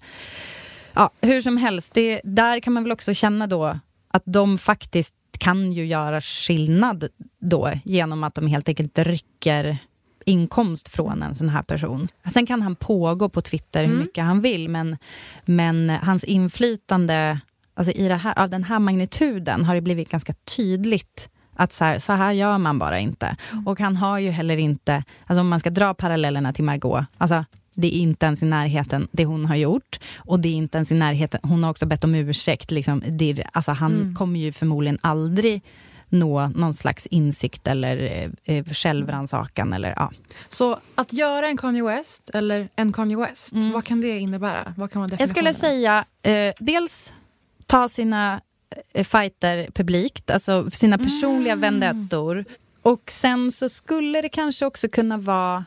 Ja, 0.93 1.09
hur 1.21 1.41
som 1.41 1.57
helst, 1.57 1.93
det, 1.93 2.21
där 2.23 2.59
kan 2.59 2.73
man 2.73 2.83
väl 2.83 2.91
också 2.91 3.13
känna 3.13 3.47
då 3.47 3.79
att 4.11 4.23
de 4.25 4.57
faktiskt 4.57 5.15
kan 5.37 5.73
ju 5.73 5.85
göra 5.85 6.21
skillnad 6.21 7.07
då 7.39 7.71
genom 7.85 8.23
att 8.23 8.35
de 8.35 8.47
helt 8.47 8.69
enkelt 8.69 8.99
rycker 8.99 9.77
inkomst 10.25 10.89
från 10.89 11.23
en 11.23 11.35
sån 11.35 11.49
här 11.49 11.63
person. 11.63 12.07
Sen 12.33 12.45
kan 12.45 12.61
han 12.61 12.75
pågå 12.75 13.29
på 13.29 13.41
Twitter 13.41 13.85
hur 13.85 13.95
mycket 13.95 14.23
han 14.23 14.41
vill, 14.41 14.69
men, 14.69 14.97
men 15.45 15.89
hans 15.89 16.23
inflytande 16.23 17.39
alltså 17.73 17.93
i 17.93 18.09
här, 18.09 18.39
av 18.39 18.49
den 18.49 18.63
här 18.63 18.79
magnituden 18.79 19.65
har 19.65 19.75
det 19.75 19.81
blivit 19.81 20.09
ganska 20.09 20.33
tydligt 20.33 21.29
att 21.55 21.73
så 21.73 21.83
här, 21.83 21.99
så 21.99 22.13
här 22.13 22.31
gör 22.31 22.57
man 22.57 22.79
bara 22.79 22.99
inte. 22.99 23.35
Och 23.65 23.79
han 23.79 23.95
har 23.95 24.19
ju 24.19 24.29
heller 24.29 24.57
inte, 24.57 25.03
alltså 25.25 25.41
om 25.41 25.49
man 25.49 25.59
ska 25.59 25.69
dra 25.69 25.93
parallellerna 25.93 26.53
till 26.53 26.63
Margot, 26.63 27.05
alltså 27.17 27.45
det 27.73 27.95
är 27.95 27.99
inte 27.99 28.25
ens 28.25 28.43
i 28.43 28.45
närheten 28.45 29.07
det 29.11 29.25
hon 29.25 29.45
har 29.45 29.55
gjort. 29.55 29.99
Och 30.15 30.39
det 30.39 30.49
är 30.49 30.53
inte 30.53 30.77
ens 30.77 30.91
i 30.91 30.95
närheten, 30.95 31.39
hon 31.43 31.63
har 31.63 31.71
också 31.71 31.85
bett 31.85 32.03
om 32.03 32.15
ursäkt. 32.15 32.71
Liksom, 32.71 33.03
det, 33.07 33.43
alltså 33.53 33.71
han 33.71 34.15
kommer 34.17 34.39
ju 34.39 34.51
förmodligen 34.51 34.97
aldrig 35.01 35.63
nå 36.09 36.47
någon 36.47 36.73
slags 36.73 37.07
insikt 37.07 37.67
eller 37.67 37.97
eh, 37.97 38.55
eh 38.55 38.65
självrannsakan. 38.65 39.73
Eller, 39.73 39.93
ja. 39.95 40.11
Så 40.49 40.79
att 40.95 41.13
göra 41.13 41.47
en 41.47 41.57
Kanye 41.57 41.83
West, 41.83 42.29
eller 42.33 42.69
en 42.75 42.93
Kanye 42.93 43.17
West, 43.17 43.51
mm. 43.51 43.71
vad 43.71 43.83
kan 43.83 44.01
det 44.01 44.19
innebära? 44.19 44.73
Vad 44.77 44.91
kan 44.91 44.99
man 45.01 45.09
Jag 45.19 45.29
skulle 45.29 45.53
säga, 45.53 46.05
eh, 46.23 46.53
dels 46.59 47.13
ta 47.65 47.89
sina 47.89 48.41
eh, 48.93 49.03
fighter 49.03 49.69
publikt, 49.73 50.31
alltså 50.31 50.71
sina 50.71 50.97
personliga 50.97 51.53
mm. 51.53 51.79
vendettor. 51.79 52.45
Och 52.81 53.11
sen 53.11 53.51
så 53.51 53.69
skulle 53.69 54.21
det 54.21 54.29
kanske 54.29 54.65
också 54.65 54.89
kunna 54.89 55.17
vara 55.17 55.65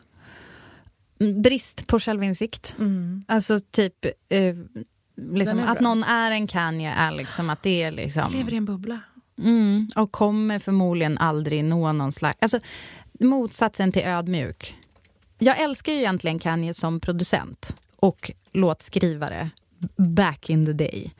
brist 1.43 1.87
på 1.87 1.99
självinsikt. 1.99 2.75
Mm. 2.79 3.23
Alltså 3.27 3.59
typ 3.71 4.05
eh, 4.29 4.55
liksom, 5.15 5.59
att 5.59 5.79
någon 5.79 6.03
är 6.03 6.31
en 6.31 6.47
Kanye 6.47 6.91
är 6.91 7.11
liksom 7.11 7.49
att 7.49 7.63
det 7.63 7.83
är 7.83 7.91
liksom... 7.91 8.31
Lever 8.33 8.53
i 8.53 8.57
en 8.57 8.65
bubbla. 8.65 9.01
Mm, 9.37 9.91
och 9.95 10.11
kommer 10.11 10.59
förmodligen 10.59 11.17
aldrig 11.17 11.63
nå 11.63 11.91
någon 11.91 12.11
slags... 12.11 12.37
Alltså, 12.41 12.59
motsatsen 13.19 13.91
till 13.91 14.01
ödmjuk. 14.01 14.75
Jag 15.39 15.61
älskar 15.61 15.93
ju 15.93 15.99
egentligen 15.99 16.39
Kanye 16.39 16.73
som 16.73 16.99
producent 16.99 17.75
och 17.95 18.31
låtskrivare 18.51 19.49
back 19.95 20.49
in 20.49 20.65
the 20.65 20.73
day. 20.73 21.11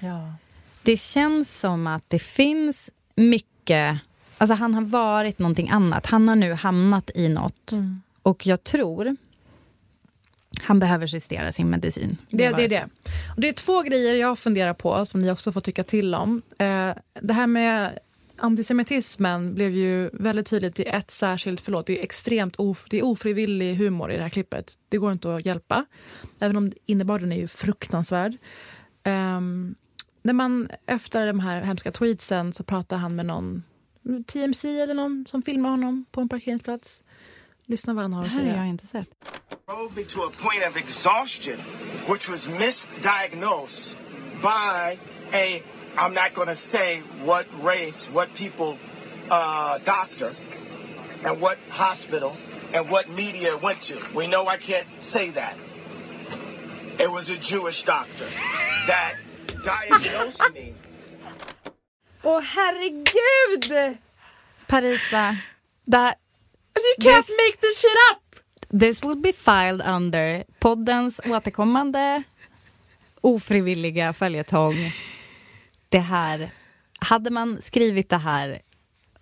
Ja. 0.00 0.34
Det 0.82 0.96
känns 0.96 1.58
som 1.58 1.86
att 1.86 2.04
det 2.08 2.18
finns 2.18 2.90
mycket... 3.14 3.98
Alltså 4.38 4.54
han 4.54 4.74
har 4.74 4.82
varit 4.82 5.38
någonting 5.38 5.68
annat. 5.68 6.06
Han 6.06 6.28
har 6.28 6.36
nu 6.36 6.52
hamnat 6.52 7.10
i 7.14 7.28
något. 7.28 7.72
Mm. 7.72 8.02
Och 8.22 8.46
jag 8.46 8.64
tror 8.64 9.16
han 10.60 10.78
behöver 10.78 11.06
justera 11.06 11.52
sin 11.52 11.70
medicin. 11.70 12.16
Det, 12.30 12.50
det, 12.50 12.64
är 12.64 12.68
det. 12.68 12.88
Och 13.34 13.40
det 13.40 13.48
är 13.48 13.52
två 13.52 13.82
grejer 13.82 14.14
jag 14.14 14.38
funderar 14.38 14.74
på 14.74 15.06
som 15.06 15.22
ni 15.22 15.30
också 15.30 15.52
får 15.52 15.60
tycka 15.60 15.82
till 15.82 16.14
om. 16.14 16.42
Eh, 16.58 16.90
det 17.20 17.32
här 17.32 17.46
med 17.46 17.98
antisemitismen 18.36 19.54
blev 19.54 19.70
ju 19.70 20.10
väldigt 20.12 20.46
tydligt 20.46 20.80
i 20.80 20.84
ett 20.84 21.10
särskilt, 21.10 21.60
förlåt, 21.60 21.86
det 21.86 21.98
är 21.98 22.02
extremt 22.02 22.56
of, 22.56 22.86
det 22.90 22.98
är 22.98 23.04
ofrivillig 23.04 23.76
humor 23.76 24.12
i 24.12 24.16
det 24.16 24.22
här 24.22 24.28
klippet. 24.28 24.74
Det 24.88 24.98
går 24.98 25.12
inte 25.12 25.34
att 25.34 25.46
hjälpa, 25.46 25.84
även 26.40 26.56
om 26.56 26.72
innebörden 26.86 27.32
är 27.32 27.36
ju 27.36 27.48
fruktansvärd. 27.48 28.36
Um, 29.04 29.74
när 30.22 30.32
man 30.32 30.68
efter 30.86 31.26
de 31.26 31.40
här 31.40 31.62
hemska 31.62 31.92
tweetsen 31.92 32.52
så 32.52 32.64
pratar 32.64 32.96
han 32.96 33.16
med 33.16 33.26
någon 33.26 33.62
TMC 34.26 34.80
eller 34.80 34.94
någon 34.94 35.26
som 35.28 35.42
filmar 35.42 35.70
honom 35.70 36.04
på 36.10 36.20
en 36.20 36.28
parkeringsplats. 36.28 37.02
Lyssna 37.64 37.94
vad 37.94 38.04
han 38.04 38.12
har 38.12 38.24
att 38.24 38.32
säga. 38.32 38.44
Det 38.44 38.50
har 38.50 38.58
jag 38.58 38.68
inte 38.68 38.86
sett. 38.86 39.08
Me 39.96 40.04
to 40.04 40.22
a 40.22 40.30
point 40.30 40.62
of 40.62 40.76
exhaustion, 40.76 41.58
which 42.06 42.28
was 42.28 42.46
misdiagnosed 42.46 43.96
by 44.40 44.96
a, 45.32 45.60
I'm 45.98 46.14
not 46.14 46.34
going 46.34 46.46
to 46.46 46.54
say 46.54 47.00
what 47.24 47.48
race, 47.64 48.06
what 48.06 48.32
people, 48.34 48.78
uh, 49.28 49.78
doctor, 49.78 50.36
and 51.24 51.40
what 51.40 51.58
hospital, 51.68 52.36
and 52.72 52.88
what 52.88 53.10
media 53.10 53.56
went 53.56 53.80
to. 53.82 54.00
We 54.14 54.28
know 54.28 54.46
I 54.46 54.56
can't 54.56 54.86
say 55.00 55.30
that. 55.30 55.58
It 57.00 57.10
was 57.10 57.28
a 57.28 57.36
Jewish 57.36 57.82
doctor 57.82 58.28
that 58.86 59.14
diagnosed 59.64 60.42
me. 60.54 60.74
Åh 62.22 62.24
oh, 62.24 62.40
herregud! 62.40 63.98
Parisa, 64.68 65.40
that 65.88 66.20
You 66.76 66.94
can't 67.00 67.26
this, 67.26 67.36
make 67.36 67.60
this 67.60 67.80
shit 67.80 67.96
up! 68.10 68.25
This 68.70 69.04
will 69.04 69.16
be 69.16 69.32
filed 69.32 69.82
under 69.88 70.44
poddens 70.58 71.20
återkommande 71.24 72.22
ofrivilliga 73.20 74.12
följetong. 74.12 74.74
Det 75.88 75.98
här, 75.98 76.50
hade 77.00 77.30
man 77.30 77.62
skrivit 77.62 78.10
det 78.10 78.16
här 78.16 78.62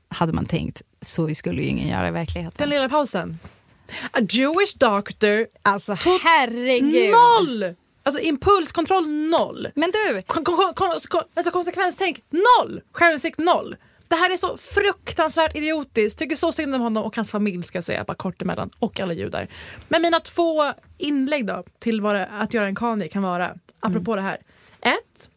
hade 0.09 0.33
man 0.33 0.47
tänkt 0.47 0.83
så 1.01 1.35
skulle 1.35 1.63
ju 1.63 1.69
ingen 1.69 1.89
göra 1.89 2.09
i 2.09 2.11
verkligheten. 2.11 2.55
Den 2.59 2.69
lilla 2.69 2.89
pausen. 2.89 3.39
A 4.11 4.21
Jewish 4.31 4.79
doctor. 4.79 5.47
Alltså 5.63 5.97
herregud. 6.25 7.11
Noll! 7.11 7.75
Alltså 8.03 8.21
impulskontroll 8.21 9.09
noll. 9.09 9.69
Men 9.75 9.91
du. 9.91 10.23
Kon 10.23 10.45
kon 10.45 10.75
kon 10.75 10.91
alltså 11.35 11.51
konsekvenstänk 11.51 12.23
noll. 12.31 12.81
Självinsikt 12.93 13.39
noll. 13.39 13.77
Det 14.15 14.19
här 14.19 14.33
är 14.33 14.37
så 14.37 14.57
fruktansvärt 14.57 15.57
idiotiskt. 15.57 16.19
Tycker 16.19 16.37
så 16.37 16.53
synd 16.53 16.75
om 16.75 16.81
honom 16.81 17.05
och 17.05 17.17
hans 17.17 17.31
familj 17.31 17.63
ska 17.63 17.79
jag 17.79 17.85
säga, 17.85 18.05
bara 18.05 18.15
kort 18.15 18.43
emellan. 18.43 18.71
Och 18.79 19.01
alla 19.01 19.13
judar. 19.13 19.49
Men 19.89 20.03
mina 20.03 20.21
två 20.21 20.73
inlägg 20.99 21.47
då 21.47 21.65
till 21.79 22.01
vad 22.01 22.15
det, 22.15 22.27
att 22.27 22.55
göra 22.55 22.67
en 22.67 22.75
Kanye 22.75 23.09
kan 23.09 23.23
vara, 23.23 23.55
apropå 23.81 24.13
mm. 24.13 24.25
det 24.25 24.31
här. 24.31 24.39
Ett, 24.81 25.29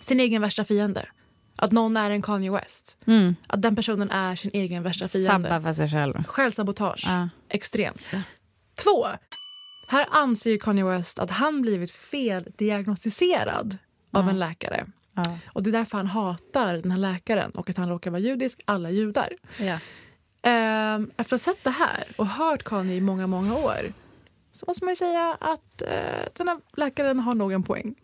sin 0.00 0.20
egen 0.20 0.42
värsta 0.42 0.64
fiende. 0.64 1.08
Att 1.56 1.72
någon 1.72 1.96
är 1.96 2.10
en 2.10 2.22
Kanye 2.22 2.50
West. 2.50 2.98
Mm. 3.06 3.36
Att 3.46 3.62
den 3.62 3.76
personen 3.76 4.10
är 4.10 4.34
sin 4.36 4.50
egen 4.54 4.82
värsta 4.82 5.08
fiende. 5.08 5.48
Sabba 5.48 5.60
för 5.60 5.72
sig 5.72 5.88
själv. 5.88 6.24
Självsabotage. 6.24 7.04
Ja. 7.06 7.28
Extremt. 7.48 8.12
Två, 8.84 9.06
här 9.88 10.06
anser 10.10 10.58
Kanye 10.58 10.84
West 10.84 11.18
att 11.18 11.30
han 11.30 11.62
blivit 11.62 11.90
feldiagnostiserad 11.90 13.78
ja. 14.10 14.18
av 14.18 14.28
en 14.28 14.38
läkare. 14.38 14.86
Ja. 15.24 15.38
Och 15.46 15.62
Det 15.62 15.70
är 15.70 15.72
därför 15.72 15.96
han 15.96 16.06
hatar 16.06 16.74
den 16.74 16.90
här 16.90 16.98
läkaren 16.98 17.50
och 17.50 17.70
att 17.70 17.76
han 17.76 17.88
råkar 17.88 18.10
vara 18.10 18.20
judisk, 18.20 18.60
alla 18.64 18.90
judar. 18.90 19.32
Ja. 19.58 19.78
Ehm, 20.42 21.10
efter 21.16 21.36
att 21.36 21.44
ha 21.44 21.52
sett 21.52 21.64
det 21.64 21.70
här 21.70 22.04
och 22.16 22.26
hört 22.26 22.62
Kanye 22.64 22.96
i 22.96 23.00
många, 23.00 23.26
många 23.26 23.56
år 23.56 23.92
så 24.52 24.64
måste 24.68 24.84
man 24.84 24.92
ju 24.92 24.96
säga 24.96 25.36
att 25.40 25.82
eh, 25.82 26.28
den 26.32 26.48
här 26.48 26.58
läkaren 26.76 27.18
har 27.20 27.34
nog 27.34 27.52
en 27.52 27.62
poäng 27.62 27.94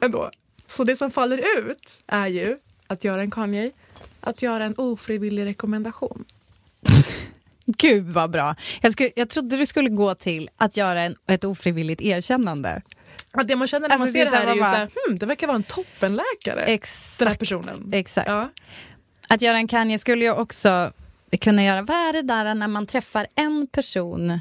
ändå. 0.00 0.30
Så 0.66 0.84
det 0.84 0.96
som 0.96 1.10
faller 1.10 1.38
ut 1.58 1.98
är 2.06 2.26
ju 2.26 2.58
att 2.86 3.04
göra 3.04 3.22
en 3.22 3.30
Kanye, 3.30 3.70
att 4.20 4.42
göra 4.42 4.64
en 4.64 4.74
ofrivillig 4.76 5.44
rekommendation. 5.44 6.24
Gud 7.66 8.04
vad 8.04 8.30
bra. 8.30 8.56
Jag, 8.80 8.92
skulle, 8.92 9.10
jag 9.16 9.28
trodde 9.28 9.56
du 9.56 9.66
skulle 9.66 9.88
gå 9.88 10.14
till 10.14 10.50
att 10.56 10.76
göra 10.76 11.00
en, 11.00 11.16
ett 11.28 11.44
ofrivilligt 11.44 12.00
erkännande. 12.00 12.82
Att 13.32 13.48
det 13.48 13.56
man 13.56 13.68
känner 13.68 13.88
när 13.88 13.94
alltså, 13.94 14.06
man 14.06 14.12
ser 14.12 14.24
det 14.24 14.36
här 14.36 14.46
är 14.46 14.54
ju 14.54 14.60
bara, 14.60 14.88
så 14.88 15.00
hmm, 15.06 15.18
det 15.18 15.26
verkar 15.26 15.46
vara 15.46 15.56
en 15.56 15.62
toppenläkare. 15.62 16.62
Exakt. 16.62 17.18
Den 17.18 17.28
här 17.28 17.34
personen. 17.34 17.90
Exakt. 17.92 18.28
Ja. 18.28 18.50
Att 19.28 19.42
göra 19.42 19.56
en 19.56 19.68
Kanye 19.68 19.98
skulle 19.98 20.24
jag 20.24 20.38
också 20.38 20.92
kunna 21.40 21.64
göra. 21.64 21.82
Vad 21.82 21.96
är 21.96 22.12
det 22.12 22.22
där 22.22 22.54
när 22.54 22.68
man 22.68 22.86
träffar 22.86 23.26
en 23.34 23.66
person 23.66 24.40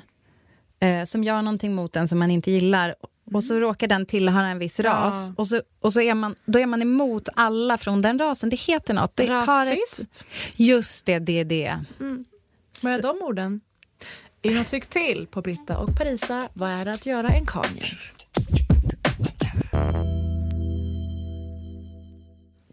eh, 0.79 1.03
som 1.05 1.23
gör 1.23 1.41
någonting 1.41 1.75
mot 1.75 1.95
en 1.95 2.07
som 2.07 2.19
man 2.19 2.31
inte 2.31 2.51
gillar 2.51 2.95
och 3.33 3.43
så 3.43 3.59
råkar 3.59 3.87
den 3.87 4.05
tillhöra 4.05 4.47
en 4.47 4.59
viss 4.59 4.79
ras 4.79 5.15
ja. 5.27 5.33
och, 5.37 5.47
så, 5.47 5.61
och 5.79 5.93
så 5.93 6.01
är 6.01 6.13
man, 6.13 6.35
då 6.45 6.59
är 6.59 6.65
man 6.65 6.81
emot 6.81 7.29
alla 7.35 7.77
från 7.77 8.01
den 8.01 8.19
rasen. 8.19 8.49
Det 8.49 8.55
heter 8.55 8.93
något. 8.93 9.15
Det 9.15 9.29
Rasist? 9.29 10.01
Ett, 10.01 10.25
just 10.55 11.05
det, 11.05 11.19
det 11.19 11.39
är 11.39 11.45
det. 11.45 11.79
Mm. 11.99 12.25
Med 12.83 13.01
de 13.01 13.21
orden, 13.21 13.61
in 14.41 14.59
och 14.59 14.67
tyck 14.67 14.85
till 14.85 15.27
på 15.31 15.41
Britta 15.41 15.77
och 15.77 15.97
Parisa. 15.97 16.49
Vad 16.53 16.69
är 16.69 16.85
det 16.85 16.91
att 16.91 17.05
göra 17.05 17.29
en 17.29 17.45
Kanye? 17.45 17.97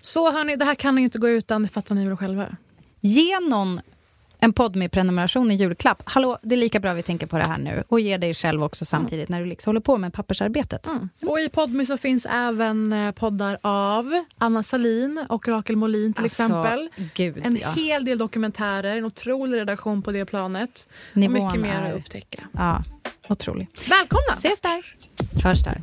Så 0.00 0.30
hörni, 0.30 0.56
det 0.56 0.64
här 0.64 0.74
kan 0.74 0.94
ni 0.94 1.02
inte 1.02 1.18
gå 1.18 1.28
utan, 1.28 1.62
det 1.62 1.68
fattar 1.68 1.94
ni 1.94 2.08
väl 2.08 2.16
själva. 2.16 2.56
Ge 3.00 3.40
någon 3.40 3.80
en 4.40 4.52
podd 4.52 4.76
med 4.76 4.92
prenumeration 4.92 5.50
i 5.50 5.54
julklapp. 5.54 6.02
Hallå, 6.04 6.38
det 6.42 6.54
är 6.54 6.56
lika 6.56 6.80
bra 6.80 6.92
vi 6.92 7.02
tänker 7.02 7.26
på 7.26 7.38
det 7.38 7.44
här 7.44 7.58
nu. 7.58 7.84
Och 7.88 8.00
ge 8.00 8.16
dig 8.16 8.34
själv 8.34 8.64
också 8.64 8.84
samtidigt 8.84 9.28
mm. 9.28 9.38
när 9.38 9.44
du 9.44 9.50
liksom 9.50 9.70
håller 9.70 9.80
på 9.80 9.98
med 9.98 10.12
pappersarbetet. 10.12 10.86
Mm. 10.86 11.08
Och 11.26 11.40
i 11.40 11.48
Podmy 11.48 11.86
så 11.86 11.96
finns 11.96 12.26
även 12.30 12.92
eh, 12.92 13.12
poddar 13.12 13.58
av 13.62 14.24
Anna 14.38 14.62
Salin 14.62 15.24
och 15.28 15.48
Rakel 15.48 15.76
Molin 15.76 16.12
till 16.12 16.24
alltså, 16.24 16.42
exempel. 16.42 16.88
Gud, 17.14 17.40
en 17.44 17.56
ja. 17.56 17.70
hel 17.70 18.04
del 18.04 18.18
dokumentärer, 18.18 18.96
en 18.96 19.04
otrolig 19.04 19.58
redaktion 19.58 20.02
på 20.02 20.12
det 20.12 20.24
planet. 20.24 20.88
Nivån 21.12 21.36
och 21.36 21.44
mycket 21.44 21.60
mer 21.60 21.80
är... 21.80 21.92
att 21.92 21.98
upptäcka. 21.98 22.42
Ja, 22.52 22.84
otroligt. 23.28 23.90
Välkomna! 23.90 24.32
Ses 24.32 24.60
där. 24.60 24.94
Hörs 25.44 25.64
där. 25.64 25.82